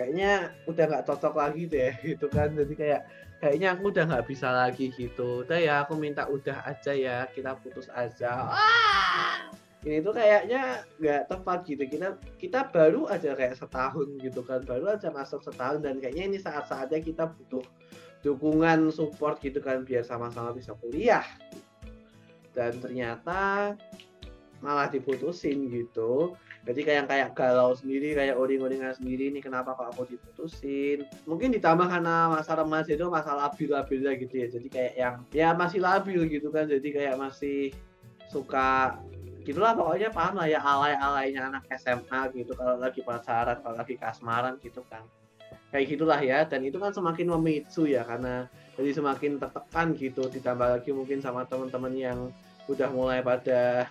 kayaknya 0.00 0.56
udah 0.64 0.84
nggak 0.88 1.04
cocok 1.12 1.34
lagi 1.36 1.68
deh 1.68 1.92
gitu 2.00 2.26
kan. 2.32 2.56
Jadi 2.56 2.72
kayak 2.72 3.04
kayaknya 3.40 3.74
aku 3.74 3.90
udah 3.90 4.04
nggak 4.06 4.26
bisa 4.28 4.48
lagi 4.52 4.92
gitu. 4.92 5.42
Udah 5.48 5.58
ya 5.58 5.74
aku 5.82 5.96
minta 5.96 6.28
udah 6.28 6.62
aja 6.68 6.92
ya 6.92 7.24
kita 7.32 7.56
putus 7.58 7.88
aja. 7.90 8.46
Wah! 8.46 9.50
ini 9.80 10.04
tuh 10.04 10.12
kayaknya 10.12 10.84
nggak 11.00 11.32
tepat 11.32 11.64
gitu. 11.64 11.82
Kita 11.88 12.20
kita 12.36 12.68
baru 12.68 13.08
aja 13.08 13.32
kayak 13.32 13.56
setahun 13.56 14.20
gitu 14.20 14.44
kan. 14.44 14.60
Baru 14.68 14.92
aja 14.92 15.08
masuk 15.08 15.40
setahun 15.40 15.80
dan 15.80 15.96
kayaknya 15.98 16.28
ini 16.28 16.38
saat-saatnya 16.38 17.00
kita 17.00 17.32
butuh 17.32 17.64
dukungan 18.20 18.92
support 18.92 19.40
gitu 19.40 19.64
kan 19.64 19.88
biar 19.88 20.04
sama-sama 20.04 20.52
bisa 20.52 20.76
kuliah. 20.76 21.24
Dan 22.52 22.76
ternyata 22.76 23.72
malah 24.60 24.92
diputusin 24.92 25.72
gitu 25.72 26.36
jadi 26.60 26.80
kayak 26.84 27.04
kayak 27.08 27.28
galau 27.32 27.72
sendiri 27.72 28.12
kayak 28.12 28.36
uring-uringan 28.36 28.92
sendiri 28.92 29.32
ini 29.32 29.40
kenapa 29.40 29.72
kok 29.72 29.96
aku 29.96 30.12
diputusin? 30.12 31.08
Mungkin 31.24 31.56
ditambah 31.56 31.88
karena 31.88 32.28
masa 32.28 32.52
remaja 32.52 32.92
itu 32.92 33.08
masa 33.08 33.32
labil-labil 33.32 34.04
gitu 34.20 34.34
ya. 34.44 34.46
Jadi 34.52 34.68
kayak 34.68 34.92
yang 34.92 35.14
ya 35.32 35.48
masih 35.56 35.80
labil 35.80 36.20
gitu 36.28 36.52
kan. 36.52 36.68
Jadi 36.68 36.88
kayak 36.92 37.16
masih 37.16 37.72
suka 38.28 39.00
gitulah 39.40 39.72
pokoknya 39.72 40.12
paham 40.12 40.36
lah 40.36 40.46
ya 40.52 40.60
alay-alaynya 40.60 41.48
anak 41.48 41.64
SMA 41.80 42.28
gitu 42.36 42.52
kalau 42.52 42.76
lagi 42.76 43.00
pacaran 43.00 43.56
kalau 43.64 43.76
lagi 43.80 43.96
kasmaran 43.96 44.60
gitu 44.60 44.84
kan. 44.92 45.08
Kayak 45.72 45.96
gitulah 45.96 46.20
ya 46.20 46.44
dan 46.44 46.60
itu 46.60 46.76
kan 46.76 46.92
semakin 46.92 47.40
memicu 47.40 47.88
ya 47.88 48.04
karena 48.04 48.44
jadi 48.76 49.00
semakin 49.00 49.40
tertekan 49.40 49.96
gitu. 49.96 50.28
Ditambah 50.28 50.76
lagi 50.76 50.92
mungkin 50.92 51.24
sama 51.24 51.48
teman-teman 51.48 51.96
yang 51.96 52.18
udah 52.68 52.88
mulai 52.92 53.24
pada 53.24 53.88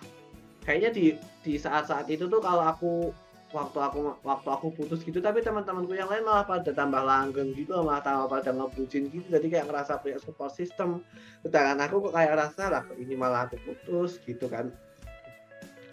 kayaknya 0.70 0.90
di 0.94 1.06
di 1.42 1.58
saat-saat 1.58 2.06
itu 2.06 2.30
tuh 2.30 2.38
kalau 2.38 2.62
aku 2.62 3.10
waktu 3.50 3.78
aku 3.82 4.14
waktu 4.22 4.46
aku 4.46 4.70
putus 4.78 5.02
gitu 5.02 5.18
tapi 5.18 5.42
teman-temanku 5.42 5.90
yang 5.98 6.06
lain 6.06 6.22
malah 6.22 6.46
pada 6.46 6.70
tambah 6.70 7.02
langgeng 7.02 7.50
gitu 7.58 7.74
malah 7.82 7.98
tambah 7.98 8.30
pada 8.30 8.54
ngebucin 8.54 9.10
gitu. 9.10 9.26
Jadi 9.26 9.50
kayak 9.50 9.66
ngerasa 9.66 9.98
punya 9.98 10.22
support 10.22 10.54
system. 10.54 11.02
Sedangkan 11.42 11.82
aku 11.82 12.06
kok 12.06 12.14
kayak 12.14 12.38
rasa 12.38 12.64
lah 12.70 12.84
ini 12.94 13.18
malah 13.18 13.50
aku 13.50 13.58
putus 13.66 14.22
gitu 14.22 14.46
kan. 14.46 14.70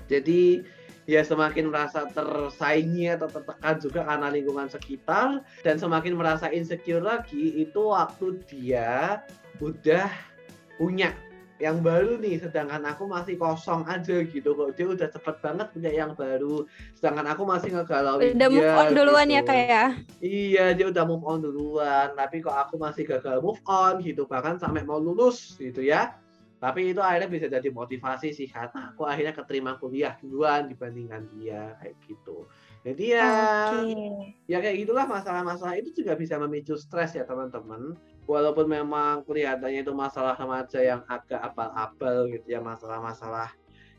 Jadi 0.05 0.61
ya 1.09 1.25
semakin 1.25 1.73
merasa 1.73 2.05
tersaingi 2.13 3.09
atau 3.09 3.25
tertekan 3.25 3.81
juga 3.81 4.05
karena 4.05 4.29
lingkungan 4.29 4.69
sekitar 4.69 5.41
dan 5.65 5.75
semakin 5.81 6.13
merasa 6.13 6.53
insecure 6.53 7.01
lagi 7.01 7.57
itu 7.57 7.81
waktu 7.89 8.37
dia 8.45 9.25
udah 9.57 10.11
punya 10.77 11.09
yang 11.57 11.81
baru 11.81 12.21
nih 12.21 12.37
sedangkan 12.37 12.85
aku 12.85 13.09
masih 13.09 13.35
kosong 13.37 13.81
aja 13.89 14.21
gitu 14.21 14.53
kok. 14.53 14.77
Dia 14.77 14.85
udah 14.93 15.07
cepet 15.09 15.35
banget 15.41 15.67
punya 15.73 15.91
yang 15.93 16.11
baru 16.13 16.69
sedangkan 16.93 17.27
aku 17.33 17.43
masih 17.49 17.69
ngegalau 17.73 18.21
udah 18.21 18.33
dia, 18.33 18.49
move 18.49 18.73
on 18.77 18.87
duluan 18.93 19.27
ya, 19.27 19.41
gitu. 19.41 19.49
ya? 19.49 19.49
Kayak 19.49 19.87
iya 20.21 20.65
dia 20.77 20.85
udah 20.89 21.03
move 21.09 21.25
on 21.25 21.39
duluan 21.41 22.13
tapi 22.13 22.45
kok 22.45 22.53
aku 22.53 22.77
masih 22.77 23.09
gagal 23.09 23.41
move 23.41 23.61
on 23.65 24.01
gitu 24.05 24.29
bahkan 24.29 24.61
sampai 24.61 24.85
mau 24.85 25.01
lulus 25.01 25.57
gitu 25.57 25.81
ya. 25.81 26.13
Tapi 26.57 26.89
itu 26.89 27.01
akhirnya 27.01 27.29
bisa 27.29 27.45
jadi 27.45 27.69
motivasi 27.69 28.33
sih 28.33 28.49
karena 28.49 28.89
aku 28.93 29.05
akhirnya 29.05 29.33
keterima 29.37 29.77
kuliah 29.77 30.17
duluan 30.17 30.65
dibandingkan 30.65 31.29
dia 31.37 31.77
kayak 31.77 31.97
gitu. 32.09 32.49
Jadi 32.81 33.13
ya 33.13 33.29
okay. 33.73 34.33
ya 34.49 34.57
kayak 34.61 34.77
gitulah 34.85 35.05
masalah-masalah 35.05 35.77
itu 35.77 35.93
juga 35.93 36.17
bisa 36.17 36.37
memicu 36.41 36.73
stres 36.77 37.13
ya 37.13 37.25
teman-teman 37.29 37.93
walaupun 38.27 38.67
memang 38.67 39.23
kelihatannya 39.23 39.81
itu 39.87 39.95
masalah 39.95 40.35
remaja 40.35 40.83
yang 40.83 41.01
agak 41.07 41.39
abal-abal 41.39 42.27
gitu 42.27 42.45
ya 42.51 42.59
masalah-masalah 42.59 43.55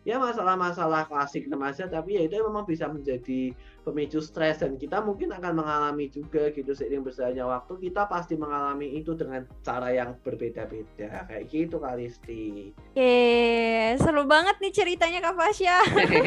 ya 0.08 0.16
masalah-masalah 0.16 1.04
klasik 1.04 1.52
remaja 1.52 1.84
tapi 1.84 2.16
ya 2.16 2.24
itu 2.24 2.40
memang 2.40 2.64
bisa 2.64 2.88
menjadi 2.88 3.52
pemicu 3.84 4.24
stres 4.24 4.64
dan 4.64 4.80
kita 4.80 5.04
mungkin 5.04 5.28
akan 5.36 5.52
mengalami 5.52 6.08
juga 6.08 6.48
gitu 6.48 6.72
seiring 6.72 7.04
berjalannya 7.04 7.44
waktu 7.44 7.72
kita 7.76 8.08
pasti 8.08 8.40
mengalami 8.40 8.96
itu 8.96 9.12
dengan 9.12 9.44
cara 9.60 9.92
yang 9.92 10.16
berbeda-beda 10.24 11.28
kayak 11.28 11.44
gitu 11.52 11.76
Kalisti. 11.76 12.72
Oke, 12.72 13.16
seru 14.00 14.24
banget 14.24 14.56
nih 14.64 14.72
ceritanya 14.72 15.20
Kak 15.28 15.36
Fasya. 15.36 15.76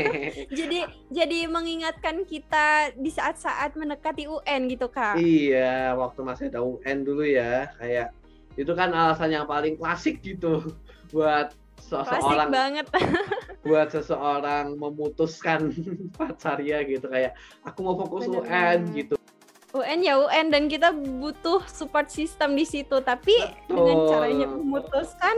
jadi 0.61 0.85
jadi 1.09 1.49
mengingatkan 1.49 2.21
kita 2.29 2.93
di 2.93 3.09
saat-saat 3.09 3.73
mendekati 3.73 4.29
UN 4.29 4.69
gitu 4.69 4.93
Kak. 4.93 5.17
Iya, 5.17 5.97
waktu 5.97 6.21
masih 6.21 6.45
ada 6.53 6.61
UN 6.61 7.01
dulu 7.01 7.25
ya, 7.25 7.65
kayak 7.81 8.13
itu 8.59 8.71
kan 8.77 8.93
alasan 8.93 9.33
yang 9.33 9.49
paling 9.49 9.73
klasik 9.73 10.21
gitu 10.21 10.61
buat 11.13 11.57
seseorang 11.81 12.53
banget 12.53 12.85
buat 13.61 13.93
seseorang 13.93 14.73
memutuskan 14.77 15.69
pacarnya 16.17 16.81
gitu 16.85 17.05
kayak 17.09 17.37
aku 17.61 17.79
mau 17.85 17.95
fokus 17.97 18.25
Bener. 18.25 18.45
UN 18.45 18.79
gitu 18.97 19.15
UN 19.71 19.99
ya 20.03 20.19
UN 20.19 20.51
dan 20.51 20.67
kita 20.67 20.91
butuh 20.91 21.63
support 21.69 22.11
system 22.11 22.59
di 22.59 22.67
situ 22.67 22.99
tapi 22.99 23.33
Betul. 23.69 23.75
dengan 23.75 23.97
caranya 24.09 24.47
memutuskan 24.51 25.37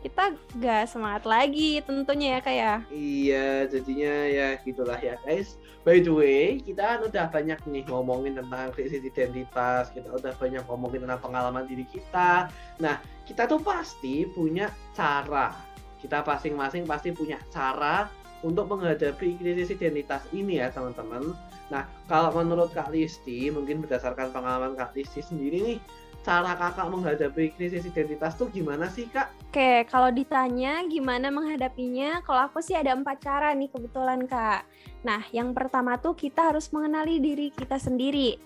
kita 0.00 0.32
gak 0.56 0.88
semangat 0.88 1.28
lagi 1.28 1.84
tentunya 1.84 2.36
ya 2.36 2.40
kayak 2.40 2.56
ya. 2.56 2.76
iya 2.88 3.48
jadinya 3.68 4.14
ya 4.32 4.48
gitulah 4.64 4.96
ya 4.96 5.20
guys 5.28 5.60
by 5.84 6.00
the 6.00 6.08
way 6.08 6.56
kita 6.56 6.80
kan 6.80 7.00
udah 7.04 7.28
banyak 7.28 7.60
nih 7.68 7.84
ngomongin 7.84 8.40
tentang 8.40 8.72
krisis 8.72 9.04
identitas 9.04 9.92
kita 9.92 10.08
udah 10.08 10.32
banyak 10.40 10.64
ngomongin 10.64 11.04
tentang 11.04 11.20
pengalaman 11.20 11.68
diri 11.68 11.84
kita 11.84 12.48
nah 12.80 12.96
kita 13.28 13.44
tuh 13.44 13.60
pasti 13.60 14.24
punya 14.32 14.72
cara 14.96 15.52
kita 16.00 16.24
masing-masing 16.24 16.88
pasti 16.88 17.12
punya 17.12 17.38
cara 17.52 18.08
untuk 18.40 18.72
menghadapi 18.72 19.36
krisis 19.36 19.76
identitas 19.76 20.24
ini 20.32 20.58
ya 20.58 20.72
teman-teman. 20.72 21.36
Nah, 21.68 21.86
kalau 22.10 22.34
menurut 22.34 22.72
Kak 22.72 22.90
Listi, 22.90 23.52
mungkin 23.52 23.84
berdasarkan 23.84 24.32
pengalaman 24.32 24.74
Kak 24.74 24.96
Listi 24.96 25.22
sendiri 25.22 25.58
nih, 25.60 25.78
cara 26.20 26.52
kakak 26.52 26.88
menghadapi 26.92 27.56
krisis 27.56 27.88
identitas 27.88 28.36
tuh 28.36 28.52
gimana 28.52 28.92
sih 28.92 29.08
kak? 29.08 29.32
Oke, 29.50 29.88
kalau 29.88 30.12
ditanya 30.12 30.84
gimana 30.84 31.32
menghadapinya, 31.32 32.20
kalau 32.22 32.44
aku 32.44 32.60
sih 32.60 32.76
ada 32.76 32.92
empat 32.92 33.24
cara 33.24 33.56
nih 33.56 33.72
kebetulan 33.72 34.28
kak. 34.28 34.68
Nah, 35.00 35.24
yang 35.32 35.56
pertama 35.56 35.96
tuh 35.96 36.12
kita 36.12 36.52
harus 36.52 36.68
mengenali 36.76 37.18
diri 37.18 37.48
kita 37.56 37.80
sendiri. 37.80 38.36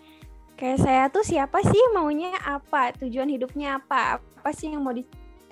Kayak 0.55 0.79
saya 0.87 1.05
tuh 1.11 1.27
siapa 1.27 1.67
sih 1.67 1.83
maunya 1.91 2.31
apa, 2.47 2.95
tujuan 3.03 3.27
hidupnya 3.27 3.83
apa, 3.83 4.23
apa 4.23 4.51
sih 4.55 4.71
yang 4.71 4.87
mau 4.87 4.95
di 4.95 5.03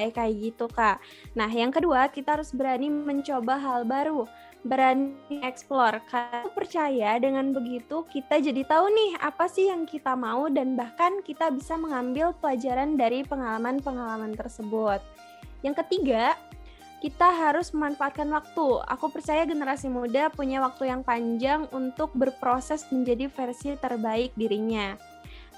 kayak 0.02 0.18
kayak 0.18 0.34
gitu 0.42 0.66
kak. 0.66 0.98
Nah 1.38 1.46
yang 1.46 1.70
kedua 1.70 2.10
kita 2.10 2.34
harus 2.34 2.50
berani 2.50 2.90
mencoba 2.90 3.54
hal 3.54 3.86
baru, 3.86 4.26
berani 4.66 5.14
explore. 5.46 6.02
Karena 6.10 6.50
percaya 6.50 7.22
dengan 7.22 7.54
begitu 7.54 8.02
kita 8.10 8.42
jadi 8.42 8.66
tahu 8.66 8.90
nih 8.90 9.10
apa 9.22 9.46
sih 9.46 9.70
yang 9.70 9.86
kita 9.86 10.18
mau 10.18 10.50
dan 10.50 10.74
bahkan 10.74 11.22
kita 11.22 11.54
bisa 11.54 11.78
mengambil 11.78 12.34
pelajaran 12.42 12.98
dari 12.98 13.22
pengalaman-pengalaman 13.22 14.34
tersebut. 14.34 14.98
Yang 15.62 15.86
ketiga 15.86 16.34
kita 17.02 17.34
harus 17.34 17.74
memanfaatkan 17.74 18.30
waktu. 18.30 18.78
Aku 18.86 19.10
percaya 19.10 19.42
generasi 19.46 19.90
muda 19.90 20.30
punya 20.30 20.62
waktu 20.62 20.90
yang 20.90 21.02
panjang 21.02 21.66
untuk 21.74 22.14
berproses 22.14 22.86
menjadi 22.94 23.26
versi 23.26 23.74
terbaik 23.78 24.34
dirinya. 24.38 24.94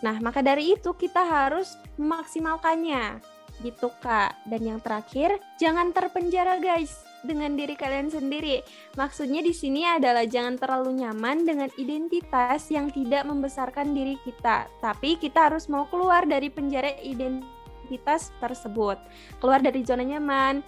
Nah, 0.00 0.16
maka 0.24 0.40
dari 0.40 0.72
itu 0.72 0.92
kita 0.96 1.20
harus 1.20 1.76
memaksimalkannya 2.00 3.20
gitu 3.62 3.92
kak. 4.02 4.34
Dan 4.48 4.64
yang 4.64 4.80
terakhir, 4.80 5.38
jangan 5.60 5.94
terpenjara 5.94 6.58
guys 6.58 7.04
dengan 7.24 7.56
diri 7.56 7.74
kalian 7.74 8.12
sendiri. 8.12 8.60
Maksudnya 9.00 9.40
di 9.40 9.50
sini 9.56 9.82
adalah 9.88 10.28
jangan 10.28 10.60
terlalu 10.60 11.02
nyaman 11.02 11.48
dengan 11.48 11.70
identitas 11.80 12.68
yang 12.68 12.92
tidak 12.92 13.24
membesarkan 13.24 13.96
diri 13.96 14.20
kita, 14.22 14.68
tapi 14.78 15.16
kita 15.16 15.50
harus 15.50 15.66
mau 15.72 15.88
keluar 15.88 16.28
dari 16.28 16.52
penjara 16.52 16.92
identitas 17.00 18.30
tersebut. 18.38 19.00
Keluar 19.40 19.64
dari 19.64 19.80
zona 19.82 20.04
nyaman, 20.04 20.60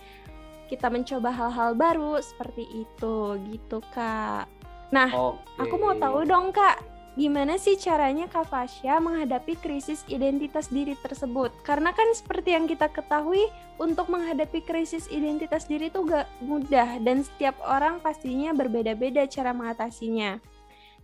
kita 0.66 0.90
mencoba 0.90 1.30
hal-hal 1.30 1.76
baru 1.76 2.18
seperti 2.18 2.64
itu 2.88 3.38
gitu 3.52 3.78
kak. 3.94 4.48
Nah, 4.90 5.10
okay. 5.10 5.62
aku 5.66 5.74
mau 5.78 5.94
tahu 5.98 6.24
dong 6.24 6.54
kak, 6.54 6.78
gimana 7.16 7.56
sih 7.56 7.80
caranya 7.80 8.28
Kak 8.28 8.52
Fasya 8.52 9.00
menghadapi 9.00 9.56
krisis 9.58 10.04
identitas 10.06 10.68
diri 10.68 10.92
tersebut? 11.00 11.50
Karena 11.64 11.90
kan 11.96 12.06
seperti 12.12 12.52
yang 12.52 12.68
kita 12.68 12.92
ketahui, 12.92 13.48
untuk 13.76 14.08
menghadapi 14.08 14.64
krisis 14.64 15.08
identitas 15.12 15.68
diri 15.68 15.92
itu 15.92 16.04
gak 16.04 16.28
mudah 16.44 17.00
dan 17.04 17.24
setiap 17.24 17.56
orang 17.64 18.00
pastinya 18.00 18.52
berbeda-beda 18.56 19.28
cara 19.28 19.52
mengatasinya. 19.52 20.40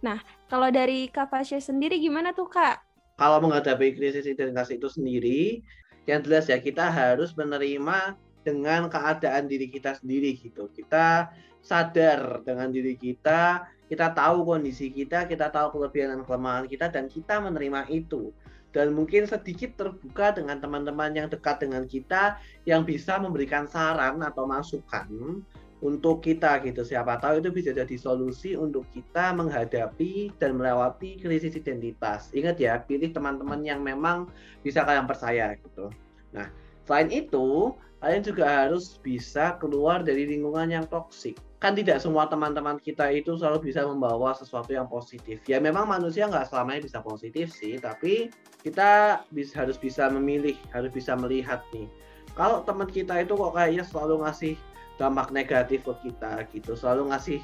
Nah, 0.00 0.20
kalau 0.48 0.68
dari 0.68 1.08
Kak 1.08 1.32
Fasya 1.32 1.60
sendiri 1.60 2.00
gimana 2.00 2.36
tuh 2.36 2.48
Kak? 2.48 2.80
Kalau 3.16 3.38
menghadapi 3.44 3.96
krisis 3.96 4.24
identitas 4.24 4.72
itu 4.72 4.88
sendiri, 4.88 5.60
yang 6.08 6.24
jelas 6.24 6.48
ya 6.50 6.58
kita 6.58 6.90
harus 6.90 7.36
menerima 7.38 8.16
dengan 8.42 8.90
keadaan 8.90 9.46
diri 9.46 9.70
kita 9.70 9.98
sendiri 9.98 10.34
gitu. 10.38 10.70
Kita 10.70 11.30
sadar 11.62 12.42
dengan 12.42 12.74
diri 12.74 12.98
kita 12.98 13.70
kita 13.92 14.08
tahu 14.16 14.48
kondisi 14.48 14.88
kita, 14.88 15.28
kita 15.28 15.52
tahu 15.52 15.76
kelebihan 15.76 16.16
dan 16.16 16.24
kelemahan 16.24 16.64
kita, 16.64 16.88
dan 16.88 17.12
kita 17.12 17.44
menerima 17.44 17.92
itu. 17.92 18.32
Dan 18.72 18.96
mungkin 18.96 19.28
sedikit 19.28 19.76
terbuka 19.76 20.32
dengan 20.32 20.56
teman-teman 20.64 21.12
yang 21.12 21.28
dekat 21.28 21.60
dengan 21.60 21.84
kita 21.84 22.40
yang 22.64 22.88
bisa 22.88 23.20
memberikan 23.20 23.68
saran 23.68 24.24
atau 24.24 24.48
masukan 24.48 25.44
untuk 25.84 26.24
kita 26.24 26.56
gitu. 26.64 26.88
Siapa 26.88 27.20
tahu 27.20 27.44
itu 27.44 27.52
bisa 27.52 27.76
jadi 27.76 27.92
solusi 28.00 28.56
untuk 28.56 28.88
kita 28.96 29.36
menghadapi 29.36 30.32
dan 30.40 30.56
melewati 30.56 31.20
krisis 31.20 31.52
identitas. 31.52 32.32
Ingat 32.32 32.56
ya, 32.64 32.80
pilih 32.80 33.12
teman-teman 33.12 33.60
yang 33.60 33.84
memang 33.84 34.24
bisa 34.64 34.88
kalian 34.88 35.04
percaya 35.04 35.52
gitu. 35.60 35.92
Nah, 36.32 36.48
selain 36.88 37.12
itu, 37.12 37.76
kalian 38.02 38.22
juga 38.26 38.66
harus 38.66 38.98
bisa 38.98 39.56
keluar 39.62 40.02
dari 40.02 40.26
lingkungan 40.26 40.74
yang 40.74 40.84
toksik 40.90 41.38
kan 41.62 41.78
tidak 41.78 42.02
semua 42.02 42.26
teman-teman 42.26 42.82
kita 42.82 43.06
itu 43.14 43.38
selalu 43.38 43.70
bisa 43.70 43.86
membawa 43.86 44.34
sesuatu 44.34 44.74
yang 44.74 44.90
positif. 44.90 45.38
Ya 45.46 45.62
memang 45.62 45.86
manusia 45.86 46.26
nggak 46.26 46.50
selamanya 46.50 46.82
bisa 46.82 46.98
positif 46.98 47.54
sih, 47.54 47.78
tapi 47.78 48.34
kita 48.66 49.22
bisa, 49.30 49.62
harus 49.62 49.78
bisa 49.78 50.10
memilih, 50.10 50.58
harus 50.74 50.90
bisa 50.90 51.14
melihat 51.14 51.62
nih. 51.70 51.86
Kalau 52.34 52.66
teman 52.66 52.90
kita 52.90 53.22
itu 53.22 53.38
kok 53.38 53.54
kayaknya 53.54 53.86
selalu 53.86 54.26
ngasih 54.26 54.58
dampak 54.98 55.30
negatif 55.30 55.86
ke 55.86 55.94
kita 56.10 56.50
gitu, 56.50 56.74
selalu 56.74 57.14
ngasih 57.14 57.38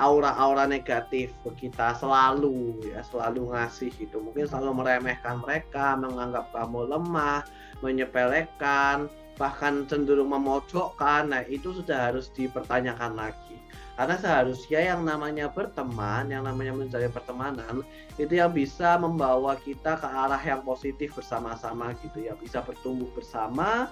aura-aura 0.00 0.66
negatif 0.66 1.30
ke 1.46 1.68
kita 1.68 1.94
selalu 1.94 2.82
ya 2.82 2.98
selalu 3.06 3.54
ngasih 3.54 3.94
gitu 3.94 4.18
mungkin 4.18 4.42
selalu 4.42 4.82
meremehkan 4.82 5.38
mereka 5.38 5.94
menganggap 5.94 6.50
kamu 6.50 6.90
lemah 6.90 7.46
menyepelekan 7.78 9.06
bahkan 9.34 9.86
cenderung 9.86 10.30
memojokkan. 10.30 11.30
Nah 11.30 11.42
itu 11.46 11.74
sudah 11.74 12.12
harus 12.12 12.30
dipertanyakan 12.34 13.18
lagi. 13.18 13.58
Karena 13.94 14.18
seharusnya 14.18 14.80
yang 14.82 15.06
namanya 15.06 15.46
berteman 15.46 16.26
yang 16.26 16.42
namanya 16.42 16.74
mencari 16.74 17.06
pertemanan 17.06 17.86
itu 18.18 18.42
yang 18.42 18.50
bisa 18.50 18.98
membawa 18.98 19.54
kita 19.62 20.02
ke 20.02 20.08
arah 20.10 20.42
yang 20.42 20.66
positif 20.66 21.14
bersama-sama 21.14 21.94
gitu 22.02 22.26
ya. 22.26 22.34
Bisa 22.34 22.58
bertumbuh 22.62 23.06
bersama 23.14 23.86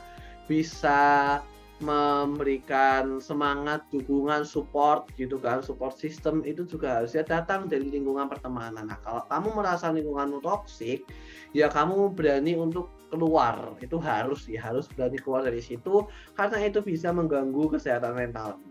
bisa 0.51 1.39
memberikan 1.83 3.19
semangat, 3.19 3.83
dukungan, 3.91 4.47
support 4.47 5.11
gitu 5.19 5.37
kan, 5.43 5.61
support 5.61 5.99
system 5.99 6.47
itu 6.47 6.63
juga 6.63 7.03
harusnya 7.03 7.27
datang 7.27 7.67
dari 7.67 7.91
lingkungan 7.91 8.31
pertemanan. 8.31 8.87
Nah, 8.87 8.99
kalau 9.03 9.27
kamu 9.27 9.49
merasa 9.59 9.91
lingkunganmu 9.91 10.39
toksik, 10.41 11.03
ya 11.51 11.67
kamu 11.67 12.15
berani 12.15 12.55
untuk 12.55 12.89
keluar. 13.11 13.75
Itu 13.83 13.99
harus 13.99 14.47
ya, 14.47 14.63
harus 14.63 14.87
berani 14.95 15.19
keluar 15.19 15.43
dari 15.43 15.61
situ 15.61 16.07
karena 16.39 16.63
itu 16.63 16.81
bisa 16.81 17.11
mengganggu 17.11 17.75
kesehatan 17.75 18.15
mental. 18.15 18.63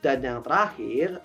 Dan 0.00 0.24
yang 0.24 0.40
terakhir, 0.40 1.20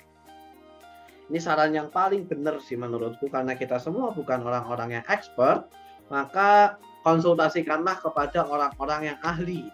ini 1.29 1.39
saran 1.39 1.71
yang 1.71 1.93
paling 1.93 2.25
benar 2.25 2.57
sih 2.59 2.75
menurutku 2.75 3.29
karena 3.29 3.53
kita 3.55 3.77
semua 3.77 4.11
bukan 4.11 4.43
orang-orang 4.43 4.99
yang 4.99 5.05
expert, 5.07 5.69
maka 6.09 6.81
konsultasikanlah 7.05 8.01
kepada 8.01 8.49
orang-orang 8.49 9.13
yang 9.13 9.19
ahli 9.21 9.69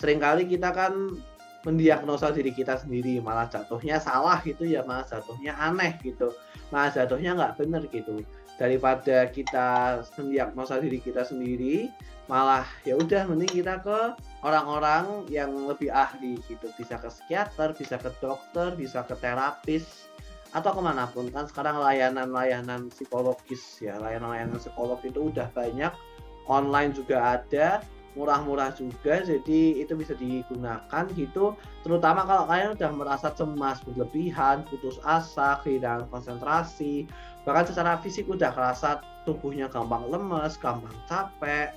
sering 0.00 0.18
kali 0.18 0.48
kita 0.48 0.72
kan 0.72 1.20
mendiagnosa 1.68 2.32
diri 2.32 2.56
kita 2.56 2.80
sendiri 2.80 3.20
malah 3.20 3.44
jatuhnya 3.52 4.00
salah 4.00 4.40
gitu 4.40 4.64
ya 4.64 4.80
malah 4.88 5.04
jatuhnya 5.04 5.52
aneh 5.60 6.00
gitu. 6.00 6.32
Malah 6.72 6.90
jatuhnya 6.96 7.36
nggak 7.36 7.54
bener 7.60 7.84
gitu. 7.92 8.24
Daripada 8.56 9.28
kita 9.28 10.00
mendiagnosa 10.16 10.80
diri 10.80 11.00
kita 11.00 11.24
sendiri 11.24 11.92
malah 12.32 12.64
ya 12.86 12.94
udah 12.94 13.26
mending 13.26 13.60
kita 13.60 13.82
ke 13.84 14.16
orang-orang 14.40 15.28
yang 15.28 15.52
lebih 15.68 15.92
ahli 15.92 16.40
gitu. 16.48 16.72
Bisa 16.80 16.96
ke 16.96 17.12
psikiater 17.12 17.76
bisa 17.76 18.00
ke 18.00 18.08
dokter 18.24 18.72
bisa 18.80 19.04
ke 19.04 19.12
terapis 19.20 20.08
atau 20.50 20.74
ke 20.74 20.80
mana 20.82 21.06
pun 21.06 21.30
kan 21.30 21.46
sekarang 21.46 21.78
layanan-layanan 21.78 22.90
psikologis 22.90 23.78
ya 23.78 24.00
layanan-layanan 24.00 24.56
psikolog 24.56 24.96
itu 25.04 25.28
udah 25.28 25.52
banyak. 25.52 25.92
Online 26.48 26.90
juga 26.90 27.38
ada 27.38 27.84
murah-murah 28.18 28.74
juga 28.74 29.22
jadi 29.22 29.82
itu 29.82 29.92
bisa 29.94 30.18
digunakan 30.18 31.04
gitu. 31.14 31.54
Terutama 31.86 32.26
kalau 32.26 32.44
kalian 32.50 32.74
udah 32.74 32.90
merasa 32.90 33.30
cemas 33.30 33.78
berlebihan 33.86 34.66
putus 34.66 34.98
asa 35.06 35.62
kehilangan 35.62 36.10
konsentrasi 36.10 37.06
bahkan 37.48 37.64
secara 37.64 37.96
fisik 38.04 38.28
udah 38.28 38.52
kerasa 38.52 39.00
tubuhnya 39.24 39.70
gampang 39.72 40.04
lemes 40.12 40.60
gampang 40.60 40.92
capek 41.08 41.72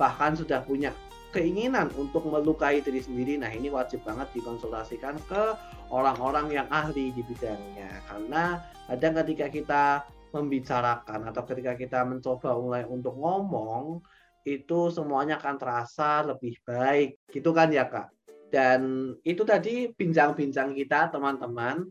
bahkan 0.00 0.32
sudah 0.32 0.64
punya 0.64 0.88
keinginan 1.36 1.88
untuk 1.96 2.24
melukai 2.28 2.80
diri 2.80 3.00
sendiri 3.00 3.40
nah 3.40 3.48
ini 3.52 3.68
wajib 3.72 4.04
banget 4.04 4.28
dikonsultasikan 4.36 5.16
ke 5.28 5.56
orang-orang 5.92 6.48
yang 6.52 6.66
ahli 6.72 7.12
di 7.12 7.20
bidangnya. 7.24 8.00
Karena 8.08 8.60
kadang 8.88 9.14
ketika 9.24 9.46
kita 9.52 9.84
membicarakan 10.32 11.28
atau 11.28 11.42
ketika 11.44 11.76
kita 11.76 12.00
mencoba 12.08 12.56
mulai 12.56 12.82
untuk 12.88 13.12
ngomong 13.20 14.00
itu 14.42 14.90
semuanya 14.90 15.38
akan 15.38 15.56
terasa 15.58 16.22
lebih 16.26 16.58
baik 16.66 17.18
gitu 17.30 17.54
kan 17.54 17.70
ya 17.70 17.86
kak 17.86 18.10
dan 18.52 19.12
itu 19.24 19.42
tadi 19.48 19.88
bincang-bincang 19.96 20.76
kita 20.76 21.08
teman-teman 21.08 21.88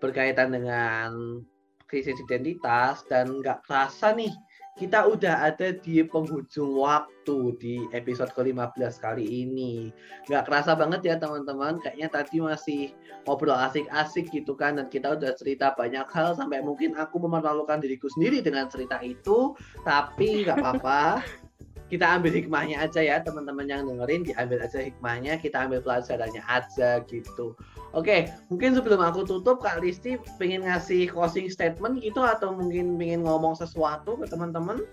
berkaitan 0.00 0.54
dengan 0.54 1.42
krisis 1.90 2.16
identitas 2.24 3.04
dan 3.10 3.42
nggak 3.42 3.66
kerasa 3.66 4.16
nih 4.16 4.32
kita 4.80 5.04
udah 5.04 5.52
ada 5.52 5.76
di 5.76 6.00
penghujung 6.00 6.72
waktu 6.80 7.36
di 7.60 7.74
episode 7.92 8.32
ke-15 8.32 8.96
kali 8.96 9.44
ini. 9.44 9.92
Nggak 10.24 10.48
kerasa 10.48 10.72
banget 10.72 11.04
ya 11.04 11.14
teman-teman, 11.20 11.76
kayaknya 11.84 12.08
tadi 12.08 12.40
masih 12.40 12.96
ngobrol 13.28 13.60
asik-asik 13.60 14.32
gitu 14.32 14.56
kan, 14.56 14.80
dan 14.80 14.88
kita 14.88 15.12
udah 15.20 15.36
cerita 15.36 15.76
banyak 15.76 16.08
hal, 16.08 16.32
sampai 16.32 16.64
mungkin 16.64 16.96
aku 16.96 17.20
memerlukan 17.20 17.76
diriku 17.76 18.08
sendiri 18.08 18.40
dengan 18.40 18.72
cerita 18.72 19.04
itu, 19.04 19.52
tapi 19.84 20.48
nggak 20.48 20.56
apa-apa. 20.64 21.20
kita 21.90 22.06
ambil 22.06 22.30
hikmahnya 22.30 22.86
aja 22.86 23.02
ya 23.02 23.18
teman-teman 23.18 23.66
yang 23.66 23.82
dengerin. 23.84 24.22
Diambil 24.22 24.62
aja 24.62 24.78
hikmahnya 24.78 25.36
kita 25.42 25.66
ambil 25.66 25.82
pelajarannya 25.82 26.42
aja 26.46 27.02
gitu. 27.10 27.58
Oke 27.90 28.30
mungkin 28.46 28.78
sebelum 28.78 29.02
aku 29.02 29.26
tutup 29.26 29.58
kak 29.58 29.82
Listi 29.82 30.14
pengen 30.38 30.62
ngasih 30.62 31.10
closing 31.10 31.50
statement 31.50 31.98
gitu 31.98 32.22
atau 32.22 32.54
mungkin 32.54 32.94
pengen 32.94 33.26
ngomong 33.26 33.58
sesuatu 33.58 34.14
ke 34.14 34.30
teman-teman? 34.30 34.86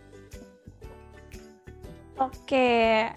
Oke 2.18 3.14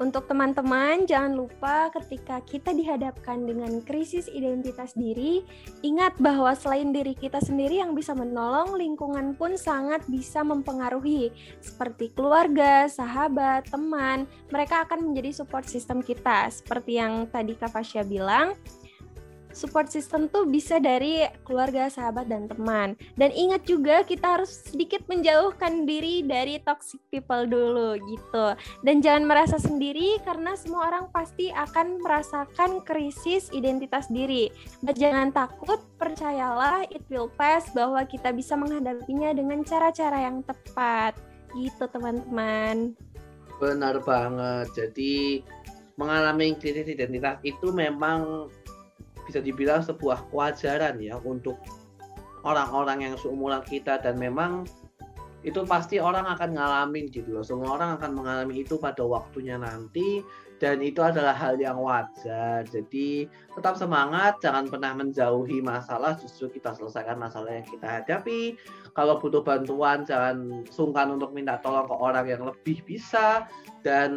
untuk 0.00 0.24
teman-teman, 0.24 1.04
jangan 1.04 1.36
lupa 1.36 1.92
ketika 1.92 2.40
kita 2.48 2.72
dihadapkan 2.72 3.44
dengan 3.44 3.84
krisis 3.84 4.32
identitas 4.32 4.96
diri, 4.96 5.44
ingat 5.84 6.16
bahwa 6.16 6.56
selain 6.56 6.88
diri 6.88 7.12
kita 7.12 7.36
sendiri 7.36 7.84
yang 7.84 7.92
bisa 7.92 8.16
menolong, 8.16 8.80
lingkungan 8.80 9.36
pun 9.36 9.60
sangat 9.60 10.00
bisa 10.08 10.40
mempengaruhi, 10.40 11.28
seperti 11.60 12.16
keluarga, 12.16 12.88
sahabat, 12.88 13.68
teman. 13.68 14.24
Mereka 14.48 14.88
akan 14.88 15.12
menjadi 15.12 15.44
support 15.44 15.68
system 15.68 16.00
kita, 16.00 16.48
seperti 16.48 16.96
yang 16.96 17.28
tadi 17.28 17.52
Kak 17.52 17.76
Fasya 17.76 18.00
bilang 18.00 18.56
support 19.52 19.90
system 19.90 20.30
tuh 20.30 20.46
bisa 20.46 20.78
dari 20.78 21.26
keluarga, 21.46 21.90
sahabat, 21.90 22.30
dan 22.30 22.46
teman. 22.46 22.94
Dan 23.18 23.30
ingat 23.34 23.66
juga 23.66 24.02
kita 24.06 24.40
harus 24.40 24.50
sedikit 24.50 25.02
menjauhkan 25.06 25.84
diri 25.84 26.22
dari 26.24 26.62
toxic 26.62 27.02
people 27.10 27.46
dulu 27.46 27.98
gitu. 27.98 28.46
Dan 28.86 29.02
jangan 29.02 29.26
merasa 29.26 29.56
sendiri 29.58 30.18
karena 30.22 30.54
semua 30.54 30.88
orang 30.90 31.06
pasti 31.10 31.50
akan 31.50 32.00
merasakan 32.02 32.82
krisis 32.86 33.50
identitas 33.50 34.06
diri. 34.08 34.48
Dan 34.82 34.94
jangan 34.96 35.28
takut, 35.34 35.82
percayalah 35.98 36.86
it 36.90 37.02
will 37.10 37.30
pass 37.34 37.68
bahwa 37.74 38.02
kita 38.06 38.30
bisa 38.34 38.54
menghadapinya 38.54 39.34
dengan 39.34 39.62
cara-cara 39.66 40.30
yang 40.30 40.42
tepat. 40.46 41.18
Gitu 41.58 41.84
teman-teman. 41.90 42.94
Benar 43.58 44.00
banget. 44.06 44.72
Jadi 44.72 45.44
mengalami 46.00 46.56
krisis 46.56 46.88
identitas 46.88 47.36
itu 47.44 47.68
memang 47.76 48.48
bisa 49.30 49.38
dibilang 49.38 49.80
sebuah 49.86 50.26
kewajaran 50.34 50.98
ya 50.98 51.14
untuk 51.22 51.56
orang-orang 52.42 53.06
yang 53.06 53.14
seumuran 53.14 53.62
kita 53.62 54.02
dan 54.02 54.18
memang 54.18 54.66
itu 55.40 55.64
pasti 55.64 55.96
orang 55.96 56.28
akan 56.28 56.52
ngalamin 56.52 57.08
gitu 57.08 57.32
loh. 57.32 57.44
Semua 57.44 57.80
orang 57.80 57.96
akan 57.96 58.12
mengalami 58.12 58.60
itu 58.60 58.76
pada 58.76 59.00
waktunya 59.00 59.56
nanti 59.56 60.20
dan 60.60 60.84
itu 60.84 61.00
adalah 61.00 61.32
hal 61.32 61.56
yang 61.56 61.80
wajar. 61.80 62.60
Jadi 62.68 63.24
tetap 63.56 63.80
semangat, 63.80 64.36
jangan 64.44 64.68
pernah 64.68 64.92
menjauhi 64.92 65.64
masalah, 65.64 66.12
justru 66.20 66.52
kita 66.52 66.76
selesaikan 66.76 67.16
masalah 67.16 67.56
yang 67.56 67.64
kita 67.64 67.88
hadapi. 67.88 68.60
Kalau 68.92 69.16
butuh 69.16 69.40
bantuan 69.40 70.04
jangan 70.04 70.60
sungkan 70.68 71.16
untuk 71.16 71.32
minta 71.32 71.56
tolong 71.64 71.88
ke 71.88 71.96
orang 71.96 72.28
yang 72.28 72.44
lebih 72.44 72.84
bisa 72.84 73.48
dan 73.80 74.12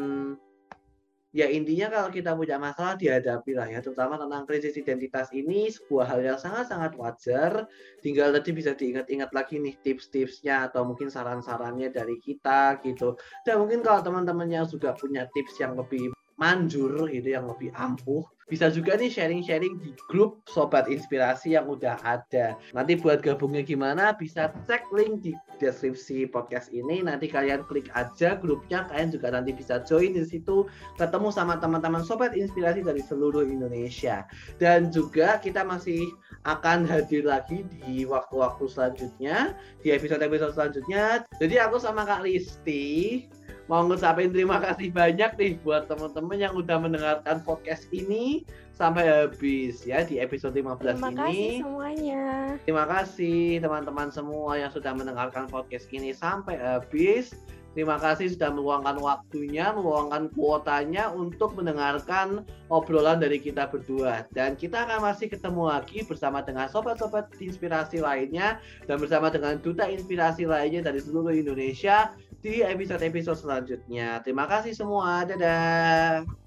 ya 1.34 1.50
intinya 1.50 1.90
kalau 1.90 2.10
kita 2.14 2.38
punya 2.38 2.62
masalah 2.62 2.94
dihadapi 2.94 3.58
lah 3.58 3.66
ya 3.66 3.82
terutama 3.82 4.22
tentang 4.22 4.46
krisis 4.46 4.78
identitas 4.78 5.34
ini 5.34 5.74
sebuah 5.74 6.06
hal 6.06 6.22
yang 6.22 6.40
sangat-sangat 6.40 6.94
wajar. 6.94 7.66
Tinggal 8.06 8.30
tadi 8.38 8.54
bisa 8.54 8.78
diingat-ingat 8.78 9.34
lagi 9.34 9.58
nih 9.58 9.76
tips-tipsnya 9.82 10.70
atau 10.70 10.86
mungkin 10.86 11.10
saran-sarannya 11.10 11.90
dari 11.90 12.22
kita 12.22 12.78
gitu. 12.86 13.18
Dan 13.42 13.66
mungkin 13.66 13.82
kalau 13.82 14.06
teman-teman 14.06 14.46
yang 14.46 14.66
juga 14.70 14.94
punya 14.94 15.26
tips 15.34 15.58
yang 15.58 15.74
lebih 15.74 16.13
manjur 16.38 17.10
gitu 17.10 17.30
yang 17.34 17.46
lebih 17.50 17.70
ampuh 17.78 18.26
bisa 18.54 18.68
juga 18.68 19.00
nih 19.00 19.08
sharing-sharing 19.08 19.80
di 19.80 19.96
grup 20.12 20.44
Sobat 20.52 20.92
Inspirasi 20.92 21.56
yang 21.56 21.66
udah 21.66 21.96
ada. 22.06 22.60
Nanti 22.76 23.00
buat 23.00 23.24
gabungnya 23.24 23.64
gimana 23.64 24.12
bisa 24.14 24.52
cek 24.68 24.92
link 24.92 25.24
di 25.24 25.32
deskripsi 25.64 26.28
podcast 26.28 26.68
ini. 26.76 27.02
Nanti 27.02 27.32
kalian 27.32 27.64
klik 27.66 27.88
aja 27.96 28.36
grupnya, 28.36 28.86
kalian 28.92 29.16
juga 29.16 29.34
nanti 29.34 29.56
bisa 29.56 29.80
join 29.88 30.14
di 30.14 30.28
situ, 30.28 30.68
ketemu 31.00 31.32
sama 31.32 31.58
teman-teman 31.58 32.06
Sobat 32.06 32.36
Inspirasi 32.36 32.84
dari 32.84 33.00
seluruh 33.02 33.48
Indonesia. 33.48 34.28
Dan 34.60 34.92
juga 34.92 35.40
kita 35.40 35.64
masih 35.64 36.12
akan 36.44 36.84
hadir 36.84 37.24
lagi 37.24 37.64
di 37.82 38.04
waktu-waktu 38.04 38.70
selanjutnya, 38.70 39.58
di 39.82 39.96
episode-episode 39.96 40.54
selanjutnya. 40.54 41.24
Jadi 41.40 41.56
aku 41.64 41.80
sama 41.80 42.04
Kak 42.04 42.28
Listi 42.28 43.24
mau 43.72 43.88
ngucapin 43.88 44.30
terima 44.32 44.60
kasih 44.60 44.92
banyak 44.92 45.32
nih 45.40 45.54
buat 45.64 45.88
teman-teman 45.88 46.36
yang 46.36 46.54
udah 46.54 46.78
mendengarkan 46.80 47.40
podcast 47.48 47.88
ini 47.96 48.44
sampai 48.74 49.06
habis 49.06 49.86
ya 49.86 50.02
di 50.04 50.18
episode 50.20 50.58
15 50.58 50.82
Terima 50.82 51.10
ini. 51.10 51.18
kasih 51.18 51.52
semuanya. 51.62 52.24
Terima 52.66 52.86
kasih 52.90 53.40
teman-teman 53.62 54.10
semua 54.10 54.58
yang 54.58 54.72
sudah 54.74 54.92
mendengarkan 54.98 55.46
podcast 55.48 55.88
ini 55.94 56.12
sampai 56.12 56.58
habis. 56.58 57.32
Terima 57.74 57.98
kasih 57.98 58.30
sudah 58.30 58.54
meluangkan 58.54 59.02
waktunya, 59.02 59.74
meluangkan 59.74 60.30
kuotanya 60.38 61.10
untuk 61.10 61.58
mendengarkan 61.58 62.46
obrolan 62.70 63.18
dari 63.18 63.42
kita 63.42 63.66
berdua. 63.66 64.30
Dan 64.30 64.54
kita 64.54 64.86
akan 64.86 65.02
masih 65.02 65.26
ketemu 65.34 65.74
lagi 65.74 66.06
bersama 66.06 66.46
dengan 66.46 66.70
sobat-sobat 66.70 67.34
inspirasi 67.42 67.98
lainnya 67.98 68.62
dan 68.86 69.02
bersama 69.02 69.34
dengan 69.34 69.58
duta 69.58 69.90
inspirasi 69.90 70.46
lainnya 70.46 70.86
dari 70.86 71.02
seluruh 71.02 71.34
Indonesia 71.34 72.14
di 72.44 72.60
episode-episode 72.60 73.40
selanjutnya. 73.40 74.20
Terima 74.20 74.44
kasih 74.46 74.76
semua. 74.76 75.24
Dadah. 75.24 76.43